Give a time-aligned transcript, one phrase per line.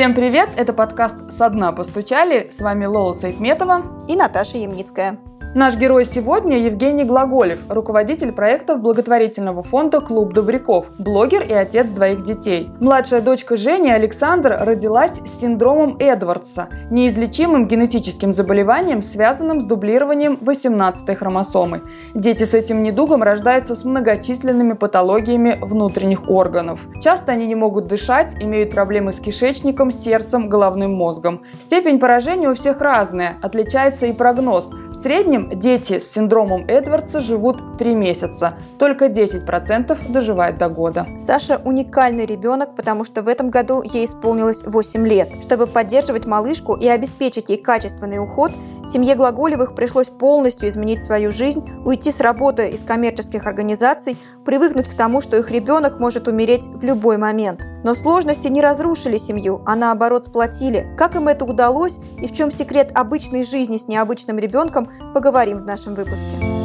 [0.00, 0.48] Всем привет!
[0.56, 2.48] Это подкаст «Со дна постучали».
[2.50, 5.18] С вами Лола Сайтметова и Наташа Ямницкая.
[5.52, 12.22] Наш герой сегодня Евгений Глаголев, руководитель проектов благотворительного фонда «Клуб добряков», блогер и отец двоих
[12.22, 12.70] детей.
[12.78, 21.16] Младшая дочка Жени, Александр, родилась с синдромом Эдвардса, неизлечимым генетическим заболеванием, связанным с дублированием 18-й
[21.16, 21.80] хромосомы.
[22.14, 26.86] Дети с этим недугом рождаются с многочисленными патологиями внутренних органов.
[27.02, 31.42] Часто они не могут дышать, имеют проблемы с кишечником, сердцем, головным мозгом.
[31.58, 34.70] Степень поражения у всех разная, отличается и прогноз.
[34.90, 38.54] В среднем дети с синдромом Эдвардса живут 3 месяца.
[38.76, 41.06] Только 10% доживает до года.
[41.16, 45.28] Саша уникальный ребенок, потому что в этом году ей исполнилось 8 лет.
[45.42, 48.50] Чтобы поддерживать малышку и обеспечить ей качественный уход,
[48.90, 54.94] семье Глаголевых пришлось полностью изменить свою жизнь, уйти с работы из коммерческих организаций, привыкнуть к
[54.94, 57.60] тому, что их ребенок может умереть в любой момент.
[57.84, 60.94] Но сложности не разрушили семью, а наоборот сплотили.
[60.98, 65.64] Как им это удалось и в чем секрет обычной жизни с необычным ребенком, поговорим в
[65.64, 66.59] нашем выпуске.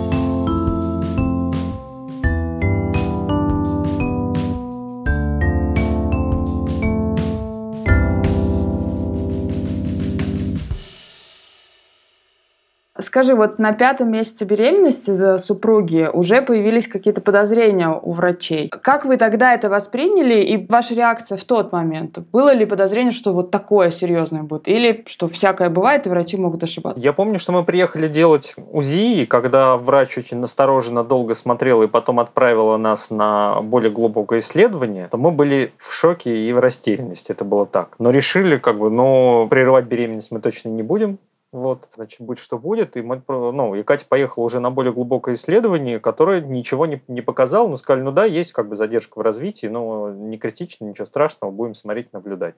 [13.15, 18.67] Скажи, вот на пятом месяце беременности да, супруги уже появились какие-то подозрения у врачей.
[18.67, 22.19] Как вы тогда это восприняли и ваша реакция в тот момент?
[22.33, 24.67] Было ли подозрение, что вот такое серьезное будет?
[24.67, 27.01] Или что всякое бывает, и врачи могут ошибаться?
[27.01, 31.87] Я помню, что мы приехали делать УЗИ, и когда врач очень настороженно долго смотрел и
[31.87, 37.31] потом отправила нас на более глубокое исследование, то мы были в шоке и в растерянности.
[37.31, 37.95] Это было так.
[37.97, 41.17] Но решили, как бы, ну, прерывать беременность мы точно не будем.
[41.55, 42.97] Вот, значит, будет что будет.
[42.97, 47.21] И мы, ну, и Катя поехала уже на более глубокое исследование, которое ничего не, не
[47.21, 51.05] показало, но сказали, ну да, есть как бы задержка в развитии, но не критично, ничего
[51.05, 52.55] страшного, будем смотреть, наблюдать.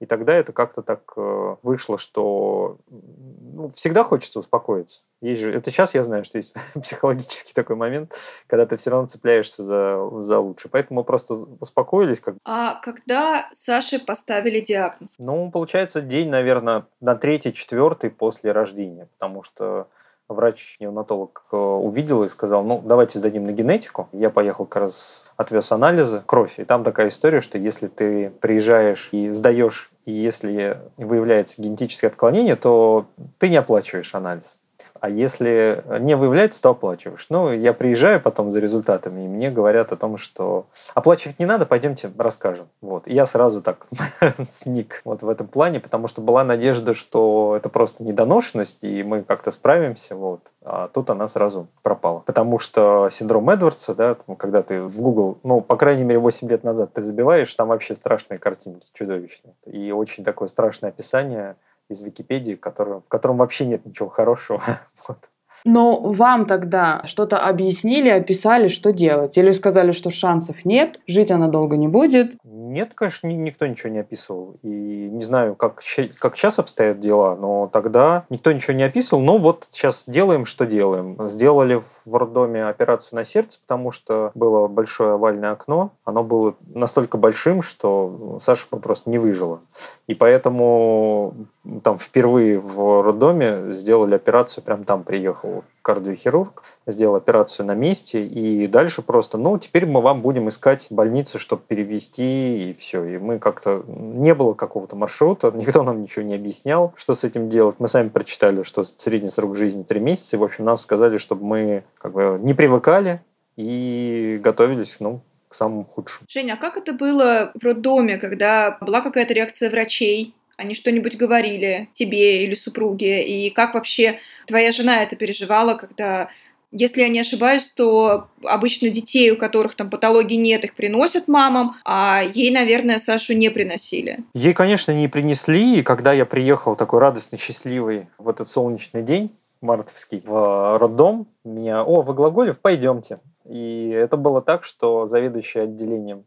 [0.00, 5.02] И тогда это как-то так э, вышло, что ну, всегда хочется успокоиться.
[5.20, 8.14] Есть же, это сейчас я знаю, что есть психологический такой момент,
[8.46, 10.68] когда ты все равно цепляешься за, за лучше.
[10.68, 12.20] Поэтому мы просто успокоились.
[12.20, 12.36] Как...
[12.44, 15.16] А когда Саше поставили диагноз?
[15.18, 19.88] Ну, получается, день, наверное, на третий, четвертый после рождения, потому что
[20.28, 24.08] врач-неонатолог э, увидел и сказал, ну, давайте сдадим на генетику.
[24.12, 26.58] Я поехал как раз, отвез анализы, кровь.
[26.58, 32.56] И там такая история, что если ты приезжаешь и сдаешь, и если выявляется генетическое отклонение,
[32.56, 33.06] то
[33.38, 34.58] ты не оплачиваешь анализ.
[35.00, 37.26] А если не выявляется, то оплачиваешь.
[37.30, 41.66] Ну, я приезжаю потом за результатами, и мне говорят о том, что оплачивать не надо,
[41.66, 42.68] пойдемте расскажем.
[42.80, 43.06] Вот.
[43.06, 43.86] И я сразу так
[44.50, 49.22] сник вот в этом плане, потому что была надежда, что это просто недоношенность, и мы
[49.22, 50.16] как-то справимся.
[50.16, 50.40] Вот.
[50.64, 52.20] А тут она сразу пропала.
[52.20, 56.64] Потому что синдром Эдвардса, да, когда ты в Google, ну, по крайней мере, 8 лет
[56.64, 59.54] назад ты забиваешь, там вообще страшные картинки, чудовищные.
[59.66, 61.56] И очень такое страшное описание
[61.88, 64.62] из Википедии, в котором, в котором вообще нет ничего хорошего.
[65.08, 65.30] вот.
[65.64, 69.36] Но вам тогда что-то объяснили, описали, что делать?
[69.36, 72.32] Или сказали, что шансов нет, жить она долго не будет?
[72.44, 74.56] Нет, конечно, никто ничего не описывал.
[74.62, 75.80] И не знаю, как,
[76.18, 79.22] как сейчас обстоят дела, но тогда никто ничего не описывал.
[79.22, 81.16] Но вот сейчас делаем, что делаем.
[81.26, 85.92] Сделали в роддоме операцию на сердце, потому что было большое овальное окно.
[86.04, 89.60] Оно было настолько большим, что Саша просто не выжила.
[90.06, 91.34] И поэтому
[91.82, 95.47] там впервые в роддоме сделали операцию, прям там приехал
[95.82, 101.38] кардиохирург, сделал операцию на месте, и дальше просто, ну, теперь мы вам будем искать больницы,
[101.38, 103.04] чтобы перевести, и все.
[103.04, 107.48] И мы как-то, не было какого-то маршрута, никто нам ничего не объяснял, что с этим
[107.48, 107.76] делать.
[107.78, 111.44] Мы сами прочитали, что средний срок жизни 3 месяца, и, в общем, нам сказали, чтобы
[111.44, 113.22] мы как бы не привыкали
[113.56, 116.26] и готовились, ну, к самому худшему.
[116.28, 120.34] Женя, а как это было в роддоме, когда была какая-то реакция врачей?
[120.58, 123.22] Они что-нибудь говорили тебе или супруге?
[123.24, 126.30] И как вообще твоя жена это переживала, когда
[126.72, 131.76] если я не ошибаюсь, то обычно детей, у которых там патологии нет, их приносят мамам,
[131.84, 134.24] а ей, наверное, Сашу не приносили.
[134.34, 139.30] Ей, конечно, не принесли, и когда я приехал такой радостный, счастливый в этот солнечный день,
[139.60, 143.18] мартовский, в роддом, меня, о, вы Глаголев, пойдемте.
[143.48, 146.24] И это было так, что заведующая отделением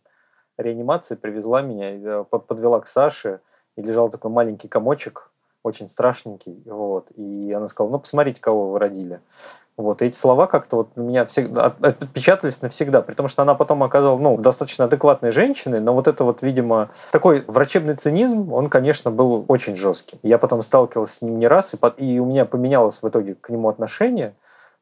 [0.58, 3.42] реанимации привезла меня, подвела к Саше,
[3.76, 5.32] и лежал такой маленький комочек,
[5.64, 9.20] очень страшненький, вот, и она сказала, ну, посмотрите, кого вы родили.
[9.78, 13.56] Вот, и эти слова как-то вот у меня всегда отпечатались навсегда, при том, что она
[13.56, 18.70] потом оказалась, ну, достаточно адекватной женщиной, но вот это вот, видимо, такой врачебный цинизм, он,
[18.70, 20.20] конечно, был очень жесткий.
[20.24, 23.50] Я потом сталкивался с ним не раз, и, и у меня поменялось в итоге к
[23.50, 24.36] нему отношение,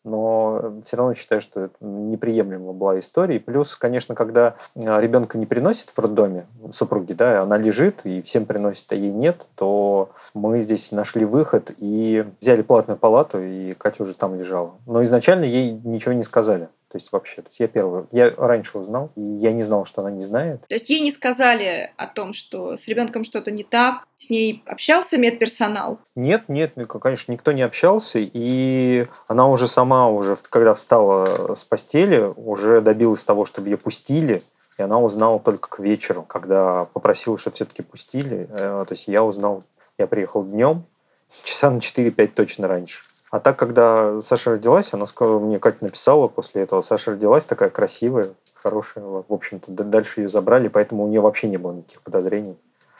[0.04, 3.38] но все равно считаю, что неприемлема была история.
[3.38, 8.22] И плюс, конечно, когда а, ребенка не приносит в роддоме, супруги, да, она лежит и
[8.22, 13.74] всем приносит, а ей нет, то мы здесь нашли выход и взяли платную палату, и
[13.74, 14.74] Катя уже там лежала.
[14.86, 16.70] Но изначально ей ничего не сказали.
[16.90, 20.02] То есть вообще, то есть я первый, я раньше узнал, и я не знал, что
[20.02, 20.66] она не знает.
[20.68, 24.64] То есть ей не сказали о том, что с ребенком что-то не так, с ней
[24.66, 26.00] общался медперсонал?
[26.16, 32.34] Нет, нет, конечно, никто не общался, и она уже сама, уже когда встала с постели,
[32.36, 34.42] уже добилась того, чтобы ее пустили,
[34.80, 38.50] и она узнала только к вечеру, когда попросила, чтобы все-таки пустили.
[38.50, 39.64] Э, то есть я узнал,
[39.98, 40.86] я приехал днем,
[41.44, 43.04] часа на 4-5 точно раньше.
[43.32, 47.70] А так, когда Саша родилась, она сказала, мне Катя написала после этого, Саша родилась такая
[47.70, 52.58] красивая, хорошая, в общем-то, дальше ее забрали, поэтому у нее вообще не было никаких подозрений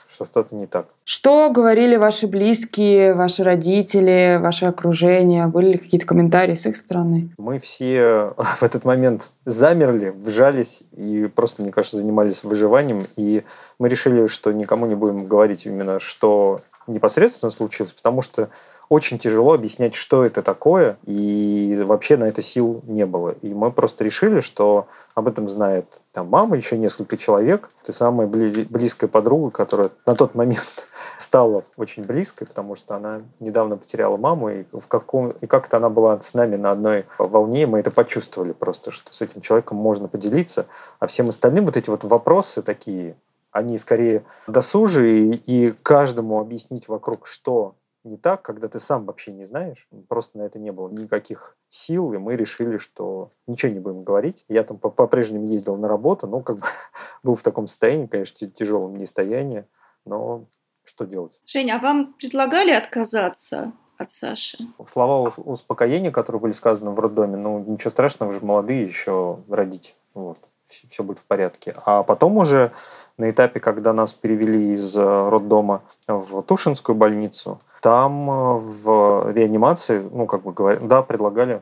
[0.10, 0.88] что что-то не так.
[1.04, 5.48] Что говорили ваши близкие, ваши родители, ваше окружение?
[5.48, 7.30] Были ли какие-то комментарии с их стороны?
[7.38, 13.04] Мы все в этот момент замерли, вжались и просто, мне кажется, занимались выживанием.
[13.18, 13.44] И
[13.78, 18.50] мы решили, что никому не будем говорить именно, что непосредственно случилось, потому что
[18.90, 23.36] очень тяжело объяснять, что это такое, и вообще на это сил не было.
[23.44, 27.70] И мы просто решили, что об этом знает там мама, еще несколько человек.
[27.84, 30.88] Это самая близкая подруга, которая на тот момент
[31.18, 35.90] стала очень близкой, потому что она недавно потеряла маму, и, в каком, и как-то она
[35.90, 39.78] была с нами на одной волне, и мы это почувствовали просто, что с этим человеком
[39.78, 40.66] можно поделиться,
[41.00, 43.16] а всем остальным вот эти вот вопросы такие,
[43.52, 49.44] они скорее досужие, и каждому объяснить вокруг, что не так, когда ты сам вообще не
[49.44, 49.88] знаешь.
[50.08, 54.46] Просто на это не было никаких сил, и мы решили, что ничего не будем говорить.
[54.48, 56.66] Я там по-прежнему ездил на работу, но как бы
[57.24, 59.66] был в таком состоянии, конечно, тяжелом состоянии,
[60.06, 60.46] но
[60.84, 61.42] что делать?
[61.46, 64.58] Женя, а вам предлагали отказаться от Саши?
[64.88, 69.96] Слова успокоения, которые были сказаны в роддоме, ну, ничего страшного, вы же молодые еще родить.
[70.14, 71.74] Вот все будет в порядке.
[71.86, 72.72] А потом уже
[73.18, 80.00] на этапе, когда нас перевели из э, роддома в Тушинскую больницу, там э, в реанимации,
[80.12, 81.62] ну, как бы говоря, да, предлагали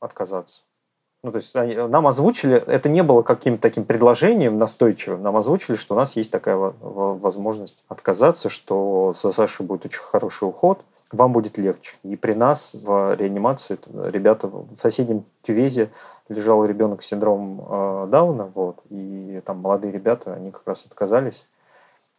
[0.00, 0.62] отказаться.
[1.22, 5.74] Ну, то есть они, нам озвучили, это не было каким-то таким предложением настойчивым, нам озвучили,
[5.74, 11.32] что у нас есть такая возможность отказаться, что за Сашей будет очень хороший уход, вам
[11.32, 11.96] будет легче.
[12.02, 13.78] И при нас в реанимации
[14.10, 15.90] ребята в соседнем кювезе
[16.28, 21.46] лежал ребенок с синдромом э, Дауна, вот, и там молодые ребята, они как раз отказались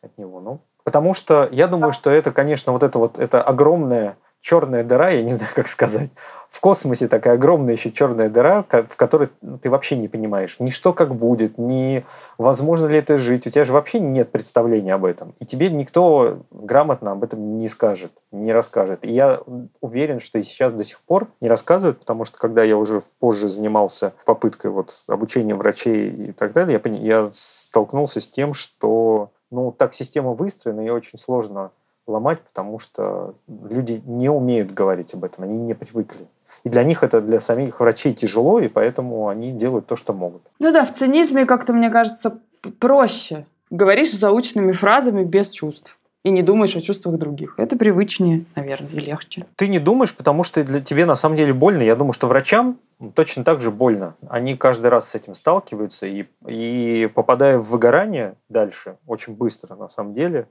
[0.02, 0.40] от него.
[0.40, 5.10] Ну, потому что я думаю, что это, конечно, вот это вот это огромное черная дыра,
[5.10, 6.12] я не знаю, как сказать.
[6.50, 10.94] В космосе такая огромная еще черная дыра, в которой ты вообще не понимаешь ни что
[10.94, 12.06] как будет, ни
[12.38, 13.48] возможно ли это жить.
[13.48, 15.34] У тебя же вообще нет представления об этом.
[15.40, 19.04] И тебе никто грамотно об этом не скажет, не расскажет.
[19.04, 19.42] И я
[19.82, 23.50] уверен, что и сейчас до сих пор не рассказывают, потому что когда я уже позже
[23.50, 29.72] занимался попыткой вот обучения врачей и так далее, я, я столкнулся с тем, что ну,
[29.72, 31.72] так система выстроена, и очень сложно
[32.08, 36.28] ломать, потому что люди не умеют говорить об этом, они не привыкли.
[36.64, 40.42] И для них это для самих врачей тяжело, и поэтому они делают то, что могут.
[40.60, 42.40] Ну да, в цинизме как-то, мне кажется,
[42.80, 43.46] проще.
[43.70, 47.54] Говоришь заученными фразами без чувств и не думаешь о чувствах других.
[47.58, 49.46] Это привычнее, наверное, и легче.
[49.56, 51.84] Ты не думаешь, потому что для тебе на самом деле больно.
[51.84, 52.80] Я думаю, что врачам
[53.14, 54.16] точно так же больно.
[54.28, 59.88] Они каждый раз с этим сталкиваются и, и попадая в выгорание дальше, очень быстро на
[59.88, 60.48] самом деле,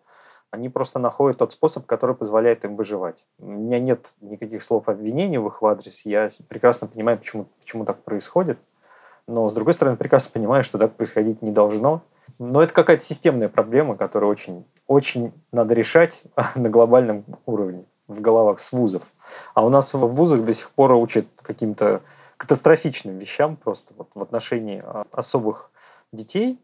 [0.54, 3.26] они просто находят тот способ, который позволяет им выживать.
[3.38, 6.06] У меня нет никаких слов обвинений в их адрес.
[6.06, 8.58] Я прекрасно понимаю, почему, почему так происходит.
[9.26, 12.02] Но, с другой стороны, прекрасно понимаю, что так происходить не должно.
[12.38, 16.22] Но это какая-то системная проблема, которую очень, очень надо решать
[16.54, 19.12] на глобальном уровне в головах с вузов.
[19.54, 22.02] А у нас в вузах до сих пор учат каким-то
[22.36, 25.70] катастрофичным вещам просто вот в отношении а, особых
[26.12, 26.60] детей,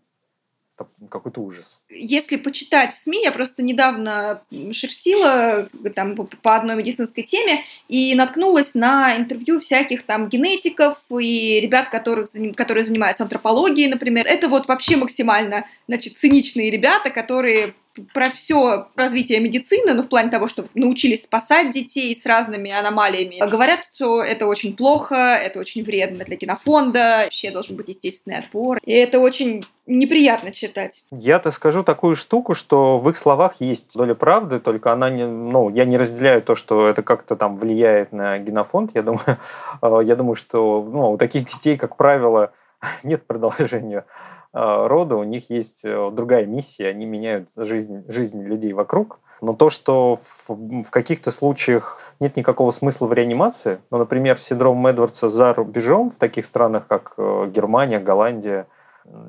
[1.08, 1.80] какой-то ужас.
[1.88, 8.74] Если почитать в СМИ, я просто недавно шерстила там, по одной медицинской теме и наткнулась
[8.74, 14.26] на интервью всяких там генетиков и ребят, которых, которые занимаются антропологией, например.
[14.26, 17.74] Это вот вообще максимально значит, циничные ребята, которые
[18.12, 23.48] про все развитие медицины, ну, в плане того, что научились спасать детей с разными аномалиями.
[23.48, 28.78] Говорят, что это очень плохо, это очень вредно для генофонда, вообще должен быть естественный отбор.
[28.84, 31.04] И это очень неприятно читать.
[31.10, 35.68] Я-то скажу такую штуку, что в их словах есть доля правды, только она не, ну,
[35.70, 38.92] я не разделяю то, что это как-то там влияет на генофонд.
[38.94, 39.24] Я думаю,
[39.82, 42.52] э, я думаю, что ну, у таких детей, как правило,
[43.02, 48.72] нет продолжения а, рода, у них есть э, другая миссия, они меняют жизнь, жизнь людей
[48.72, 54.38] вокруг, Но то, что в, в каких-то случаях нет никакого смысла в реанимации, ну, например,
[54.38, 58.66] синдром Эдвардса за рубежом в таких странах, как э, Германия, Голландия,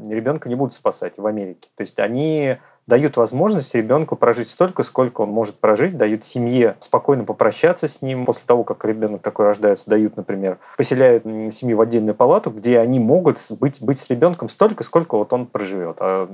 [0.05, 1.69] ребенка не будут спасать в Америке.
[1.75, 2.57] То есть они
[2.91, 8.25] дают возможность ребенку прожить столько, сколько он может прожить, дают семье спокойно попрощаться с ним.
[8.25, 12.99] После того, как ребенок такой рождается, дают, например, поселяют семью в отдельную палату, где они
[12.99, 15.97] могут быть, быть с ребенком столько, сколько вот он проживет.
[16.01, 16.27] А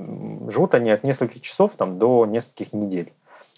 [0.48, 3.12] живут они от нескольких часов там, до нескольких недель.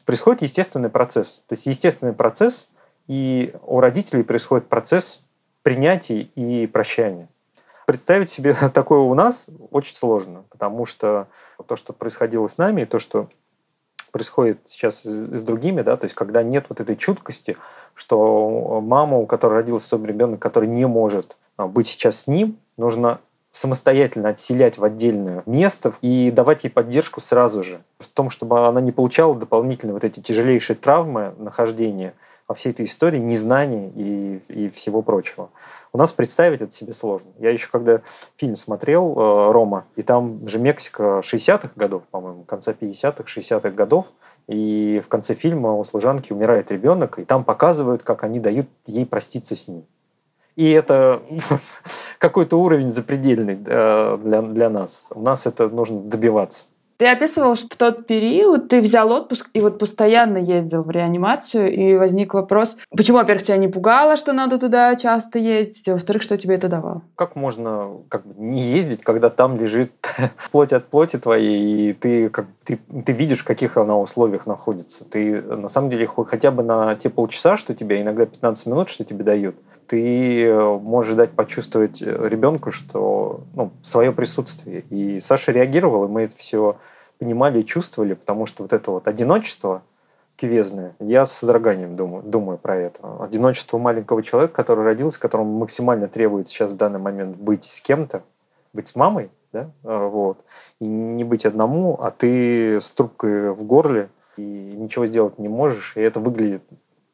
[0.04, 1.42] Происходит естественный процесс.
[1.48, 2.68] То есть естественный процесс,
[3.06, 5.24] и у родителей происходит процесс
[5.62, 7.28] принятия и прощания
[7.90, 11.26] представить себе такое у нас очень сложно, потому что
[11.66, 13.28] то, что происходило с нами, то, что
[14.12, 17.56] происходит сейчас с другими, да, то есть когда нет вот этой чуткости,
[17.94, 22.58] что мама, у которой родился свой ребенок, который не может а, быть сейчас с ним,
[22.76, 23.18] нужно
[23.50, 27.82] самостоятельно отселять в отдельное место и давать ей поддержку сразу же.
[27.98, 32.14] В том, чтобы она не получала дополнительно вот эти тяжелейшие травмы нахождения–
[32.50, 35.50] во всей этой истории незнания и, и всего прочего.
[35.92, 37.30] У нас представить это себе сложно.
[37.38, 38.02] Я еще когда
[38.36, 44.06] фильм смотрел э, «Рома», и там же Мексика 60-х годов, по-моему, конца 50-х, 60-х годов,
[44.48, 49.06] и в конце фильма у служанки умирает ребенок, и там показывают, как они дают ей
[49.06, 49.84] проститься с ним.
[50.56, 51.22] И это
[52.18, 55.06] какой-то уровень запредельный э, для, для нас.
[55.14, 56.66] У нас это нужно добиваться.
[57.00, 61.72] Ты описывал, что в тот период ты взял отпуск и вот постоянно ездил в реанимацию,
[61.72, 66.22] и возник вопрос, почему, во-первых, тебя не пугало, что надо туда часто ездить, а во-вторых,
[66.22, 67.00] что тебе это давало?
[67.16, 69.92] Как можно как бы, не ездить, когда там лежит
[70.52, 75.06] плоть от плоти твоей, и ты, как, ты, ты видишь, в каких она условиях находится.
[75.06, 79.06] Ты на самом деле хотя бы на те полчаса, что тебе, иногда 15 минут, что
[79.06, 79.56] тебе дают,
[79.90, 84.84] ты э, можешь дать почувствовать э, ребенку, что ну, свое присутствие.
[84.88, 86.76] И Саша реагировал, и мы это все
[87.18, 89.82] понимали и чувствовали, потому что вот это вот одиночество
[90.36, 93.00] кивезное, я с содроганием думаю, думаю про это.
[93.20, 98.22] Одиночество маленького человека, который родился, которому максимально требует сейчас в данный момент быть с кем-то,
[98.72, 100.38] быть с мамой, да, а, вот,
[100.80, 105.96] и не быть одному, а ты с трубкой в горле, и ничего сделать не можешь,
[105.96, 106.62] и это выглядит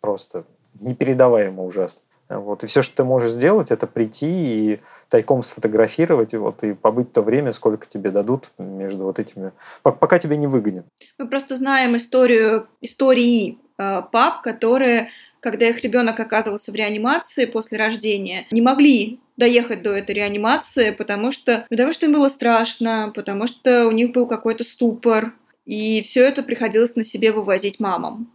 [0.03, 0.45] просто
[0.79, 2.03] непередаваемо ужасно.
[2.29, 2.65] Вот.
[2.65, 7.23] И все, что ты можешь сделать, это прийти и тайком сфотографировать вот, и побыть то
[7.23, 9.53] время, сколько тебе дадут между вот этими,
[9.83, 10.87] пока тебя не выгонят.
[11.19, 17.79] Мы просто знаем историю, истории э, пап, которые, когда их ребенок оказывался в реанимации после
[17.79, 23.47] рождения, не могли доехать до этой реанимации, потому что, потому что им было страшно, потому
[23.47, 25.35] что у них был какой-то ступор,
[25.67, 28.31] и все это приходилось на себе вывозить мамам.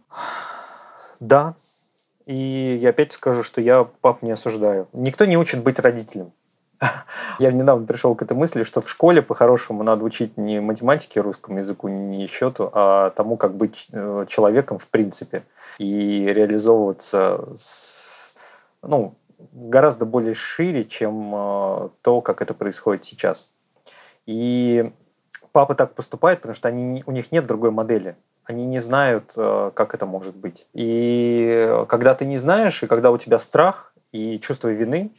[1.18, 1.56] Да,
[2.26, 4.88] и я опять скажу, что я пап не осуждаю.
[4.92, 6.32] Никто не учит быть родителем.
[7.38, 11.58] Я недавно пришел к этой мысли, что в школе по-хорошему надо учить не математике, русскому
[11.58, 15.44] языку, не счету, а тому, как быть э, человеком в принципе
[15.78, 18.34] и реализовываться с,
[18.82, 19.14] ну,
[19.52, 23.50] гораздо более шире, чем э, то, как это происходит сейчас.
[24.26, 24.92] И
[25.52, 29.70] папы так поступают, потому что они, у них нет другой модели они не знают, э,
[29.74, 30.66] как это может быть.
[30.72, 35.10] И когда ты не знаешь, и когда у тебя страх и чувство вины,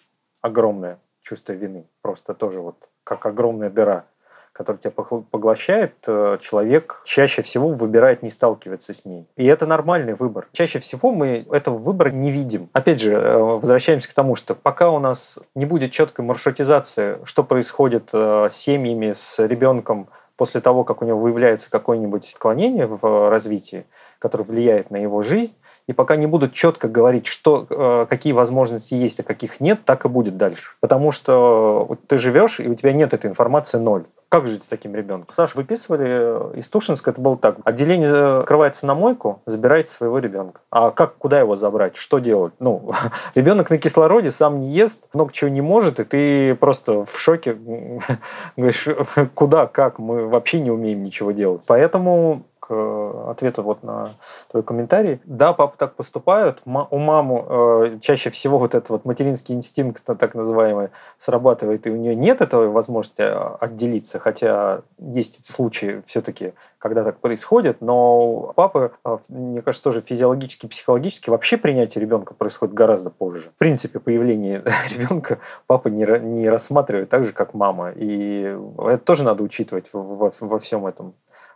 [0.42, 4.06] огромное чувство вины, просто тоже вот как огромная дыра,
[4.51, 9.25] которая тебя поглощает, э, человек чаще всего выбирает не сталкиваться с ней.
[9.36, 10.48] И это нормальный выбор.
[10.51, 12.70] Чаще всего мы этого выбора не видим.
[12.74, 17.44] Опять же, э, возвращаемся к тому, что пока у нас не будет четкой маршрутизации, что
[17.44, 23.86] происходит с семьями, с ребенком, после того, как у него выявляется какое-нибудь отклонение в развитии,
[24.20, 25.54] которое влияет на его жизнь,
[25.88, 30.06] и пока не будут четко говорить, что, э, какие возможности есть, а каких нет, так
[30.06, 30.75] и будет дальше.
[30.80, 34.06] Потому что ты живешь, и у тебя нет этой информации ноль.
[34.34, 35.30] Как жить с таким ребенком?
[35.30, 37.58] Сашу выписывали э, из Тушинска, это было так.
[37.66, 40.62] Отделение закрывается на мойку, забирайте своего ребенка.
[40.72, 41.96] А как, куда его забрать?
[41.98, 42.54] Что делать?
[42.58, 42.94] Ну,
[43.36, 47.56] ребенок на кислороде сам не ест, много чего не может, и ты просто в шоке
[48.58, 48.88] говоришь,
[49.36, 51.63] куда, как, мы вообще не умеем ничего делать.
[51.68, 54.12] Поэтому к э, ответу вот на
[54.50, 55.20] твой комментарий.
[55.25, 56.62] Да, папы так поступают.
[56.65, 61.98] У маму э, чаще всего вот этот вот материнский инстинкт, так называемый, срабатывает, и у
[61.98, 68.53] нее нет этого возможности а, отделиться, хотя есть эти случаи все-таки, когда так происходит, но
[68.55, 73.50] папы, э, мне кажется, тоже физиологически, психологически вообще принятие ребенка происходит гораздо позже.
[73.55, 74.63] В принципе, появление
[74.96, 80.01] ребенка папа не, не рассматривает так же, как мама, и это тоже надо учитывать во,
[80.01, 81.13] во, во всем этом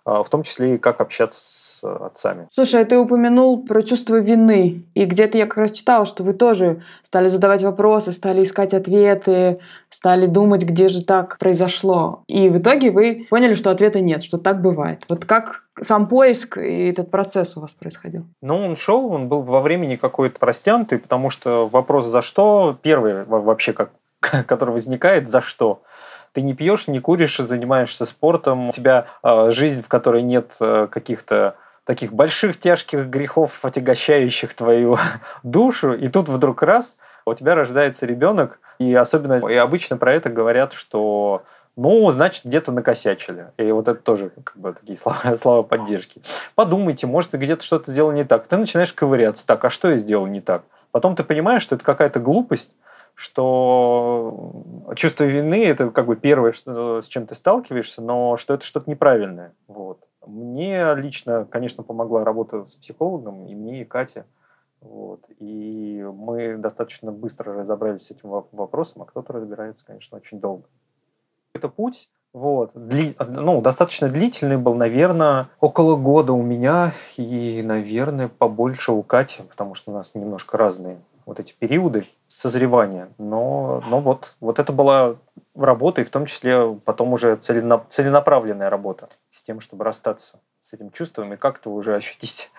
[0.08, 2.48] в том числе и как общаться с отцами.
[2.50, 6.34] Слушай, а ты упомянул про чувство вины, и где-то я как раз читала, что вы
[6.34, 9.60] тоже стали задавать вопросы, стали искать ответы,
[9.90, 12.24] стали думать, где же так произошло.
[12.28, 15.04] И в итоге вы поняли, что ответа нет, что так бывает.
[15.10, 18.26] Вот как сам поиск и этот процесс у вас происходил?
[18.42, 23.26] Ну, он шел, он был во времени какой-то простянутый, потому что вопрос «за что?» первый
[23.26, 23.92] вообще, как,
[24.48, 25.82] который возникает «за что?».
[26.38, 30.88] Ты не пьешь, не куришь, занимаешься спортом, у тебя э, жизнь, в которой нет э,
[30.88, 35.00] каких-то таких больших тяжких грехов, отягощающих твою
[35.42, 40.30] душу, и тут вдруг раз у тебя рождается ребенок, и особенно и обычно про это
[40.30, 41.42] говорят, что
[41.76, 43.48] ну, значит, где-то накосячили.
[43.58, 46.22] И вот это тоже как бы такие слова, слова поддержки.
[46.54, 48.46] Подумайте, может, ты где-то что-то сделал не так.
[48.46, 49.44] Ты начинаешь ковыряться.
[49.48, 50.62] Так, а что я сделал не так?
[50.92, 52.70] Потом ты понимаешь, что это какая-то глупость,
[53.18, 54.64] что
[54.96, 58.88] чувство вины– это как бы первое, что, с чем ты сталкиваешься, но что это что-то
[58.88, 59.54] неправильное.
[59.68, 60.00] Вот.
[60.28, 64.26] Мне лично, конечно, помогла работа с психологом, и мне, и Кате.
[64.82, 65.22] Вот.
[65.40, 70.66] И мы достаточно быстро разобрались с этим вопросом, а кто-то разбирается, конечно, очень долго.
[71.54, 78.28] Это путь, вот, дли, ну, достаточно длительный был, наверное, около года у меня и, наверное,
[78.28, 83.10] побольше у Кати, потому что у нас немножко разные вот эти периоды созревания.
[83.18, 85.18] Но, но вот, вот это была
[85.56, 90.90] работа, и в том числе потом уже целенаправленная работа с тем, чтобы расстаться с этим
[90.90, 92.50] чувством и как-то уже ощутить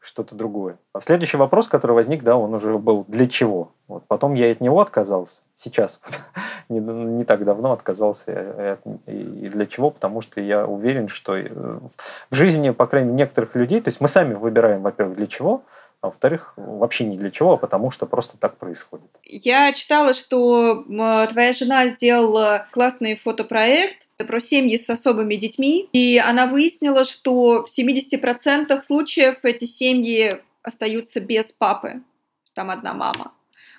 [0.00, 0.78] что-то другое.
[0.92, 3.72] А следующий вопрос, который возник, да, он уже был для чего?
[3.88, 5.40] Вот потом я от него отказался.
[5.54, 6.20] Сейчас, вот,
[6.68, 8.78] не, не так давно отказался.
[9.06, 9.90] И для чего?
[9.90, 14.00] Потому что я уверен, что э, в жизни, по крайней мере, некоторых людей, то есть
[14.00, 15.62] мы сами выбираем, во-первых, для чего,
[16.02, 19.10] а во-вторых, вообще не для чего, а потому что просто так происходит.
[19.24, 26.46] Я читала, что твоя жена сделала классный фотопроект про семьи с особыми детьми, и она
[26.46, 32.02] выяснила, что в 70% случаев эти семьи остаются без папы,
[32.54, 33.32] там одна мама.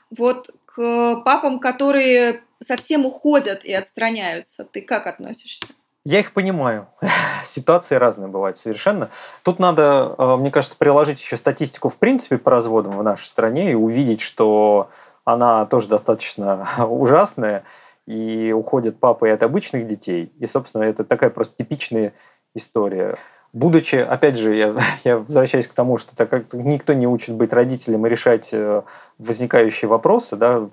[0.09, 5.67] Вот к папам, которые совсем уходят и отстраняются, ты как относишься?
[6.03, 6.87] Я их понимаю.
[7.45, 9.09] Ситуации разные бывают совершенно.
[9.43, 13.71] Тут надо, э, мне кажется, приложить еще статистику в принципе по разводам в нашей стране
[13.71, 14.89] и увидеть, что
[15.25, 17.63] она тоже достаточно ужасная,
[18.07, 20.33] и уходят папы от обычных детей.
[20.39, 22.13] И, собственно, это такая просто типичная
[22.55, 23.15] история
[23.53, 27.53] будучи, опять же, я, я возвращаюсь к тому, что так как никто не учит быть
[27.53, 28.81] родителем и решать э,
[29.17, 30.67] возникающие вопросы, да,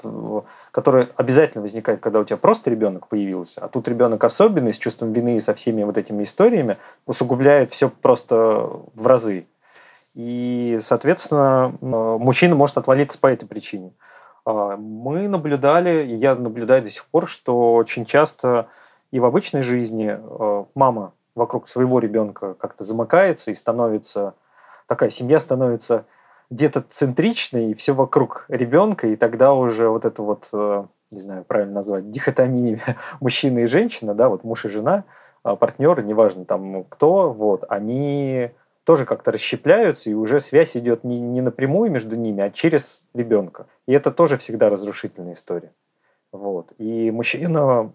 [0.70, 5.12] которые обязательно возникают, когда у тебя просто ребенок появился, а тут ребенок особенный, с чувством
[5.12, 8.36] вины и со всеми вот этими историями, усугубляет все просто
[8.94, 9.46] в разы.
[10.14, 13.92] И, соответственно, мужчина может отвалиться по этой причине.
[14.44, 18.68] А, мы наблюдали, я наблюдаю до сих пор, что очень часто
[19.10, 24.34] и в обычной жизни э, мама вокруг своего ребенка как-то замыкается и становится
[24.88, 26.06] такая семья становится
[26.50, 31.44] где-то центричной, и все вокруг ребенка, и тогда уже вот это вот, э, не знаю,
[31.44, 32.80] правильно назвать, дихотомия
[33.20, 35.04] мужчины и женщина, да, вот муж и жена,
[35.42, 38.50] а партнеры, неважно там кто, вот, они
[38.84, 43.66] тоже как-то расщепляются, и уже связь идет не, не напрямую между ними, а через ребенка.
[43.86, 45.72] И это тоже всегда разрушительная история.
[46.32, 46.72] Вот.
[46.78, 47.92] И мужчина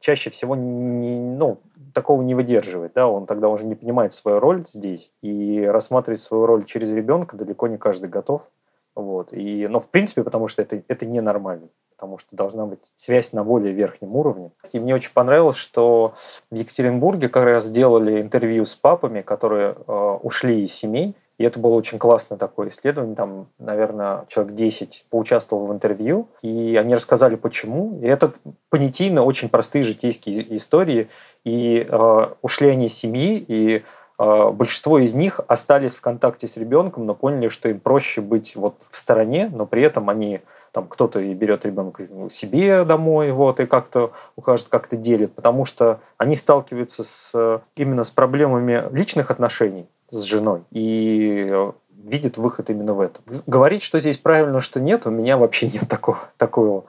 [0.00, 1.60] чаще всего не, ну,
[1.94, 6.46] такого не выдерживает, да, он тогда уже не понимает свою роль здесь, и рассматривать свою
[6.46, 8.50] роль через ребенка далеко не каждый готов.
[8.94, 9.32] Вот.
[9.32, 13.42] И, но в принципе, потому что это, это ненормально, потому что должна быть связь на
[13.42, 14.52] более верхнем уровне.
[14.72, 16.14] И мне очень понравилось, что
[16.50, 21.58] в Екатеринбурге как раз делали интервью с папами, которые э, ушли из семей, и это
[21.58, 23.16] было очень классное такое исследование.
[23.16, 27.98] Там, наверное, человек 10 поучаствовал в интервью, и они рассказали, почему.
[28.00, 28.32] И это
[28.70, 31.08] понятийно очень простые житейские истории.
[31.44, 33.82] И э, ушли они из семьи, и
[34.18, 38.54] э, большинство из них остались в контакте с ребенком, но поняли, что им проще быть
[38.54, 43.60] вот в стороне, но при этом они там кто-то и берет ребенка себе домой, вот,
[43.60, 49.86] и как-то ухаживает, как-то делит, потому что они сталкиваются с, именно с проблемами личных отношений,
[50.14, 53.24] с женой и э, видит выход именно в этом.
[53.46, 56.84] Говорить, что здесь правильно, что нет, у меня вообще нет такого, такого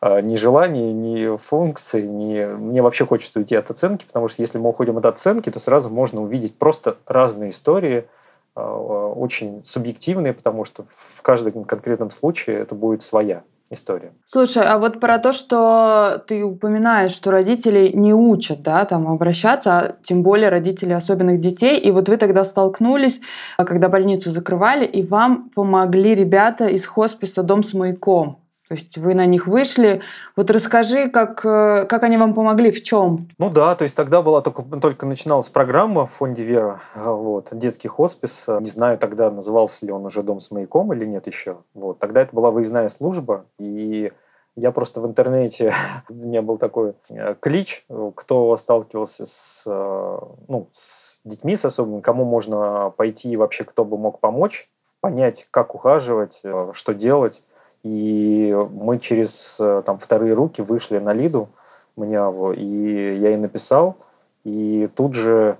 [0.00, 2.44] э, ни желания, ни функции, ни...
[2.44, 5.90] мне вообще хочется уйти от оценки, потому что если мы уходим от оценки, то сразу
[5.90, 8.06] можно увидеть просто разные истории,
[8.54, 14.12] э, очень субъективные, потому что в каждом конкретном случае это будет своя история.
[14.26, 19.78] Слушай, а вот про то, что ты упоминаешь, что родители не учат, да, там обращаться,
[19.78, 23.20] а тем более родители особенных детей, и вот вы тогда столкнулись,
[23.56, 28.38] когда больницу закрывали, и вам помогли ребята из хосписа «Дом с маяком».
[28.68, 30.02] То есть вы на них вышли.
[30.36, 33.28] Вот расскажи, как, э, как они вам помогли, в чем?
[33.38, 37.88] Ну да, то есть тогда была только, только начиналась программа в фонде Вера, вот, детский
[37.88, 38.46] хоспис.
[38.46, 41.58] Не знаю тогда, назывался ли он уже дом с маяком или нет еще.
[41.72, 44.12] Вот, тогда это была выездная служба, и
[44.54, 45.72] я просто в интернете,
[46.10, 52.02] у меня был такой э, клич, кто сталкивался с, э, ну, с детьми с особыми,
[52.02, 54.68] кому можно пойти вообще, кто бы мог помочь,
[55.00, 57.42] понять, как ухаживать, что делать.
[57.82, 61.48] И мы через э, там, вторые руки вышли на Лиду
[61.96, 63.96] Мняву, и я ей написал.
[64.44, 65.58] И тут же,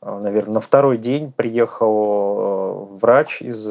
[0.00, 3.70] э, наверное, на второй день приехал э, врач из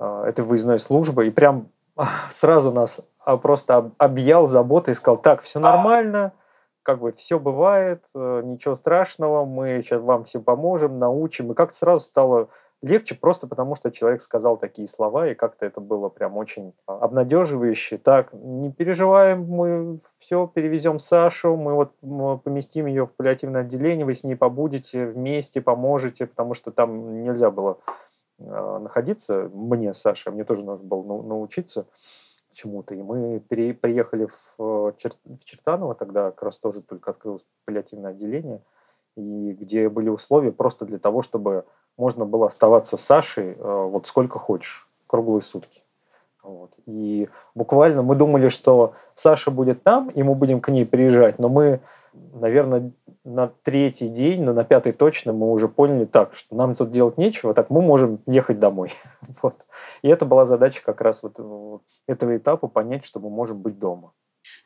[0.00, 1.68] этой выездной службы и прям
[2.30, 6.32] сразу нас а, просто объял заботой и сказал, так, все нормально,
[6.84, 11.50] как бы все бывает, ничего страшного, мы сейчас вам все поможем, научим.
[11.50, 12.48] И как-то сразу стало
[12.82, 17.98] легче просто потому, что человек сказал такие слова, и как-то это было прям очень обнадеживающе.
[17.98, 24.14] Так, не переживаем, мы все перевезем Сашу, мы вот поместим ее в паллиативное отделение, вы
[24.14, 27.78] с ней побудете вместе, поможете, потому что там нельзя было
[28.38, 31.86] э, находиться мне, Саша, мне тоже нужно было научиться
[32.52, 32.94] чему-то.
[32.94, 38.10] И мы пере, приехали в, Чер, в Чертаново, тогда как раз тоже только открылось паллиативное
[38.10, 38.62] отделение,
[39.18, 41.64] и где были условия просто для того, чтобы
[41.96, 45.82] можно было оставаться с Сашей э, вот сколько хочешь, круглые сутки.
[46.44, 46.72] Вот.
[46.86, 51.48] И буквально мы думали, что Саша будет там, и мы будем к ней приезжать, но
[51.48, 51.80] мы,
[52.12, 52.92] наверное,
[53.24, 57.18] на третий день, но на пятый точно мы уже поняли так, что нам тут делать
[57.18, 58.92] нечего, так мы можем ехать домой.
[59.42, 59.66] вот.
[60.02, 64.12] И это была задача как раз вот этого этапа понять, что мы можем быть дома.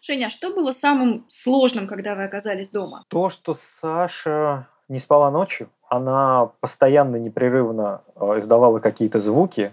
[0.02, 3.04] Женя, а что было самым сложным, когда вы оказались дома?
[3.08, 9.72] То, что Саша не спала ночью, она постоянно, непрерывно э, издавала какие-то звуки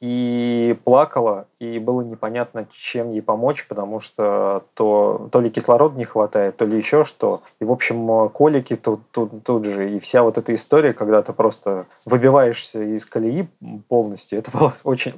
[0.00, 6.04] и плакала, и было непонятно, чем ей помочь, потому что то, то ли кислород не
[6.04, 7.42] хватает, то ли еще что.
[7.60, 9.96] И, в общем, колики тут, тут, тут же.
[9.96, 13.48] И вся вот эта история, когда ты просто выбиваешься из колеи
[13.88, 15.14] полностью, это было очень,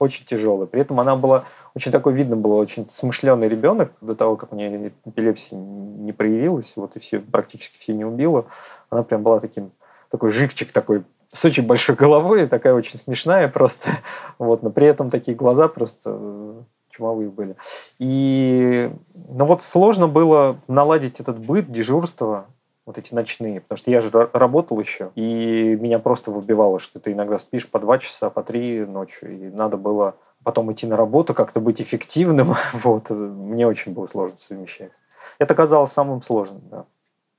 [0.00, 0.66] очень тяжело.
[0.66, 1.44] При этом она была
[1.74, 6.74] очень такой видно было, очень смышленый ребенок до того, как у нее эпилепсия не проявилась,
[6.76, 8.46] вот и все, практически все не убила.
[8.90, 9.72] Она прям была таким,
[10.08, 13.90] такой живчик такой с очень большой головой, такая очень смешная просто,
[14.38, 17.56] вот, но при этом такие глаза просто э, чумовые были.
[17.98, 18.90] И,
[19.28, 22.46] ну вот сложно было наладить этот быт, дежурство,
[22.86, 27.12] вот эти ночные, потому что я же работал еще, и меня просто выбивало, что ты
[27.12, 31.34] иногда спишь по два часа, по три ночью, и надо было потом идти на работу,
[31.34, 32.54] как-то быть эффективным.
[32.74, 33.10] Вот.
[33.10, 34.92] Мне очень было сложно совмещать.
[35.38, 36.84] Это казалось самым сложным, да.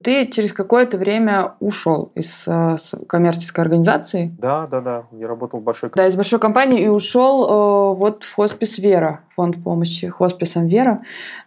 [0.03, 2.75] Ты через какое-то время ушел из э,
[3.07, 4.35] коммерческой организации.
[4.37, 5.03] Да, да, да.
[5.11, 9.21] Я работал в большой Да, из большой компании и ушел э, вот в хоспис Вера,
[9.35, 11.03] фонд помощи хосписам Вера.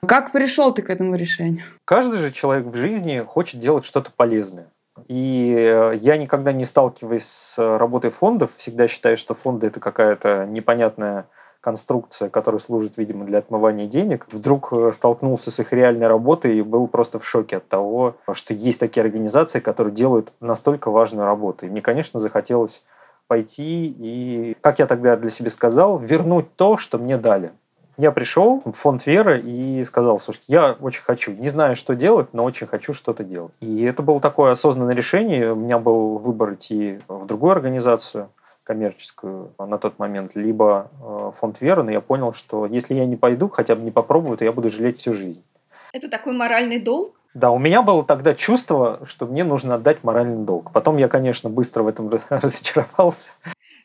[0.06, 1.64] Как пришел ты к этому решению?
[1.84, 4.68] Каждый же человек в жизни хочет делать что-то полезное.
[5.06, 10.46] И э, я никогда не сталкиваясь с работой фондов, всегда считаю, что фонды это какая-то
[10.46, 11.26] непонятная
[11.60, 16.62] конструкция, которая служит, видимо, для отмывания денег, вдруг э, столкнулся с их реальной работой и
[16.62, 21.66] был просто в шоке от того, что есть такие организации, которые делают настолько важную работу.
[21.66, 22.84] И мне, конечно, захотелось
[23.26, 27.52] пойти и, как я тогда для себя сказал, вернуть то, что мне дали.
[27.98, 32.32] Я пришел в фонд Веры и сказал, слушайте, я очень хочу, не знаю, что делать,
[32.32, 33.54] но очень хочу что-то делать.
[33.60, 35.52] И это было такое осознанное решение.
[35.52, 38.28] У меня был выбор идти в другую организацию,
[38.68, 43.16] коммерческую на тот момент, либо э, фонд веры, но я понял, что если я не
[43.16, 45.42] пойду, хотя бы не попробую, то я буду жалеть всю жизнь.
[45.92, 47.18] Это такой моральный долг?
[47.32, 50.70] Да, у меня было тогда чувство, что мне нужно отдать моральный долг.
[50.72, 53.30] Потом я, конечно, быстро в этом разочаровался.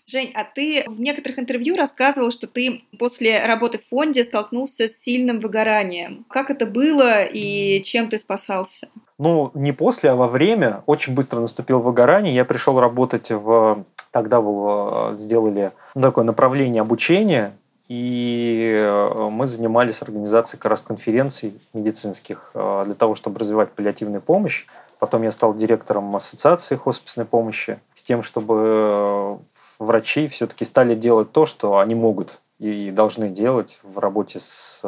[0.06, 5.02] Жень, а ты в некоторых интервью рассказывал, что ты после работы в фонде столкнулся с
[5.02, 6.26] сильным выгоранием.
[6.30, 8.90] Как это было и чем ты спасался?
[9.18, 10.84] Ну, не после, а во время.
[10.88, 12.36] Очень быстро наступил выгорание.
[12.36, 17.52] Я пришел работать в Тогда э, сделали такое направление обучения,
[17.88, 24.22] и э, мы занимались организацией как раз конференций медицинских э, для того, чтобы развивать паллиативную
[24.22, 24.68] помощь.
[25.00, 29.40] Потом я стал директором ассоциации хосписной помощи с тем, чтобы
[29.80, 34.84] врачи все-таки стали делать то, что они могут и должны делать в работе с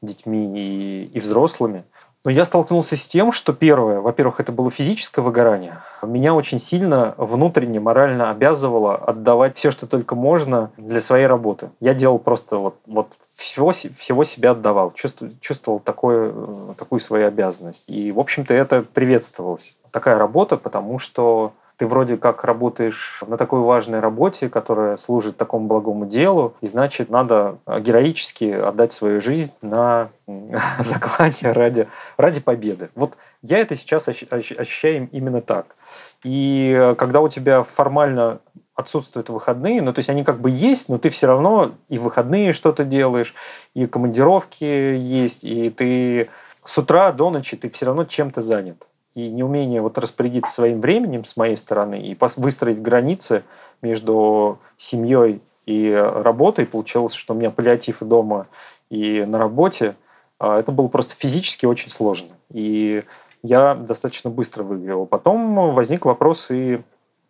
[0.00, 1.82] детьми и, и взрослыми.
[2.24, 5.82] Но я столкнулся с тем, что первое, во-первых, это было физическое выгорание.
[6.02, 11.68] Меня очень сильно внутренне, морально обязывало отдавать все, что только можно для своей работы.
[11.80, 16.32] Я делал просто вот, вот всего, всего себя отдавал, чувствовал, чувствовал такое,
[16.78, 17.84] такую свою обязанность.
[17.88, 19.76] И, в общем-то, это приветствовалось.
[19.90, 21.52] Такая работа, потому что
[21.84, 27.10] ты вроде как работаешь на такой важной работе, которая служит такому благому делу, и значит,
[27.10, 30.08] надо героически отдать свою жизнь на
[30.78, 32.88] заклание ради, ради победы.
[32.94, 35.76] Вот я это сейчас ощущаю именно так.
[36.22, 38.38] И когда у тебя формально
[38.74, 42.54] отсутствуют выходные, ну то есть они как бы есть, но ты все равно и выходные
[42.54, 43.34] что-то делаешь,
[43.74, 46.30] и командировки есть, и ты
[46.64, 48.86] с утра до ночи ты все равно чем-то занят.
[49.14, 53.44] И неумение вот распорядиться своим временем с моей стороны и выстроить границы
[53.80, 58.48] между семьей и работой, получилось, что у меня паллиатив дома,
[58.90, 59.96] и на работе,
[60.38, 62.30] а, это было просто физически очень сложно.
[62.50, 63.02] И
[63.42, 65.06] я достаточно быстро выиграл.
[65.06, 66.82] Потом возник вопрос и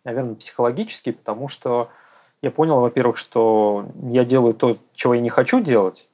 [0.05, 1.89] наверное, психологический, потому что
[2.41, 6.07] я понял, во-первых, что я делаю то, чего я не хочу делать,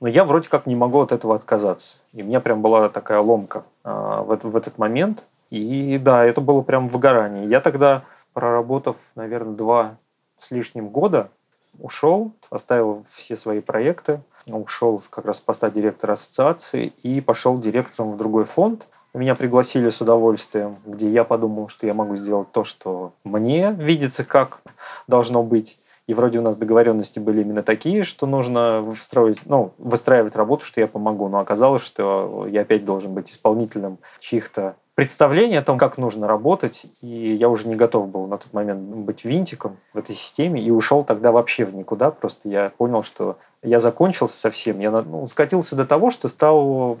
[0.00, 1.98] но я вроде как не могу от этого отказаться.
[2.12, 5.24] И у меня прям была такая ломка э, в, в этот момент.
[5.50, 7.48] И да, это было прям выгорание.
[7.48, 9.96] Я тогда, проработав, наверное, два
[10.36, 11.30] с лишним года,
[11.78, 18.12] ушел, оставил все свои проекты, ушел как раз с поста директора ассоциации и пошел директором
[18.12, 22.64] в другой фонд– меня пригласили с удовольствием, где я подумал, что я могу сделать то,
[22.64, 24.60] что мне видится, как
[25.06, 25.80] должно быть.
[26.08, 30.80] И вроде у нас договоренности были именно такие, что нужно встроить, ну, выстраивать работу, что
[30.80, 31.28] я помогу.
[31.28, 36.86] Но оказалось, что я опять должен быть исполнителем чьих-то представлений о том, как нужно работать.
[37.02, 40.62] И я уже не готов был на тот момент быть винтиком в этой системе.
[40.62, 42.10] И ушел тогда вообще в никуда.
[42.10, 44.80] Просто я понял, что я закончился совсем.
[44.80, 46.98] Я ну, скатился до того, что стал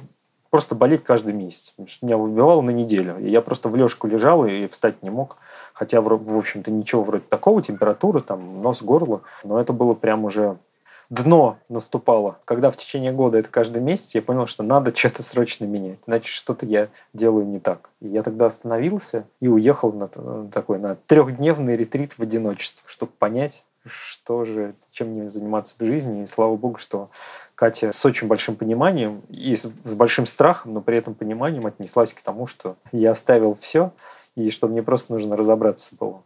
[0.50, 1.74] просто болеть каждый месяц.
[2.02, 3.18] Меня выбивало на неделю.
[3.20, 5.38] Я просто в лёжку лежал и встать не мог.
[5.78, 9.22] Хотя, в общем-то, ничего вроде такого, температура, там, нос, горло.
[9.44, 10.56] Но это было прям уже
[11.08, 12.38] дно наступало.
[12.44, 16.00] Когда в течение года это каждый месяц, я понял, что надо что-то срочно менять.
[16.04, 17.90] Значит, что-то я делаю не так.
[18.00, 20.08] И я тогда остановился и уехал на
[20.48, 26.24] такой на трехдневный ретрит в одиночестве, чтобы понять, что же, чем мне заниматься в жизни.
[26.24, 27.08] И слава богу, что
[27.54, 32.20] Катя с очень большим пониманием и с большим страхом, но при этом пониманием отнеслась к
[32.20, 33.92] тому, что я оставил все,
[34.46, 36.22] и что мне просто нужно разобраться было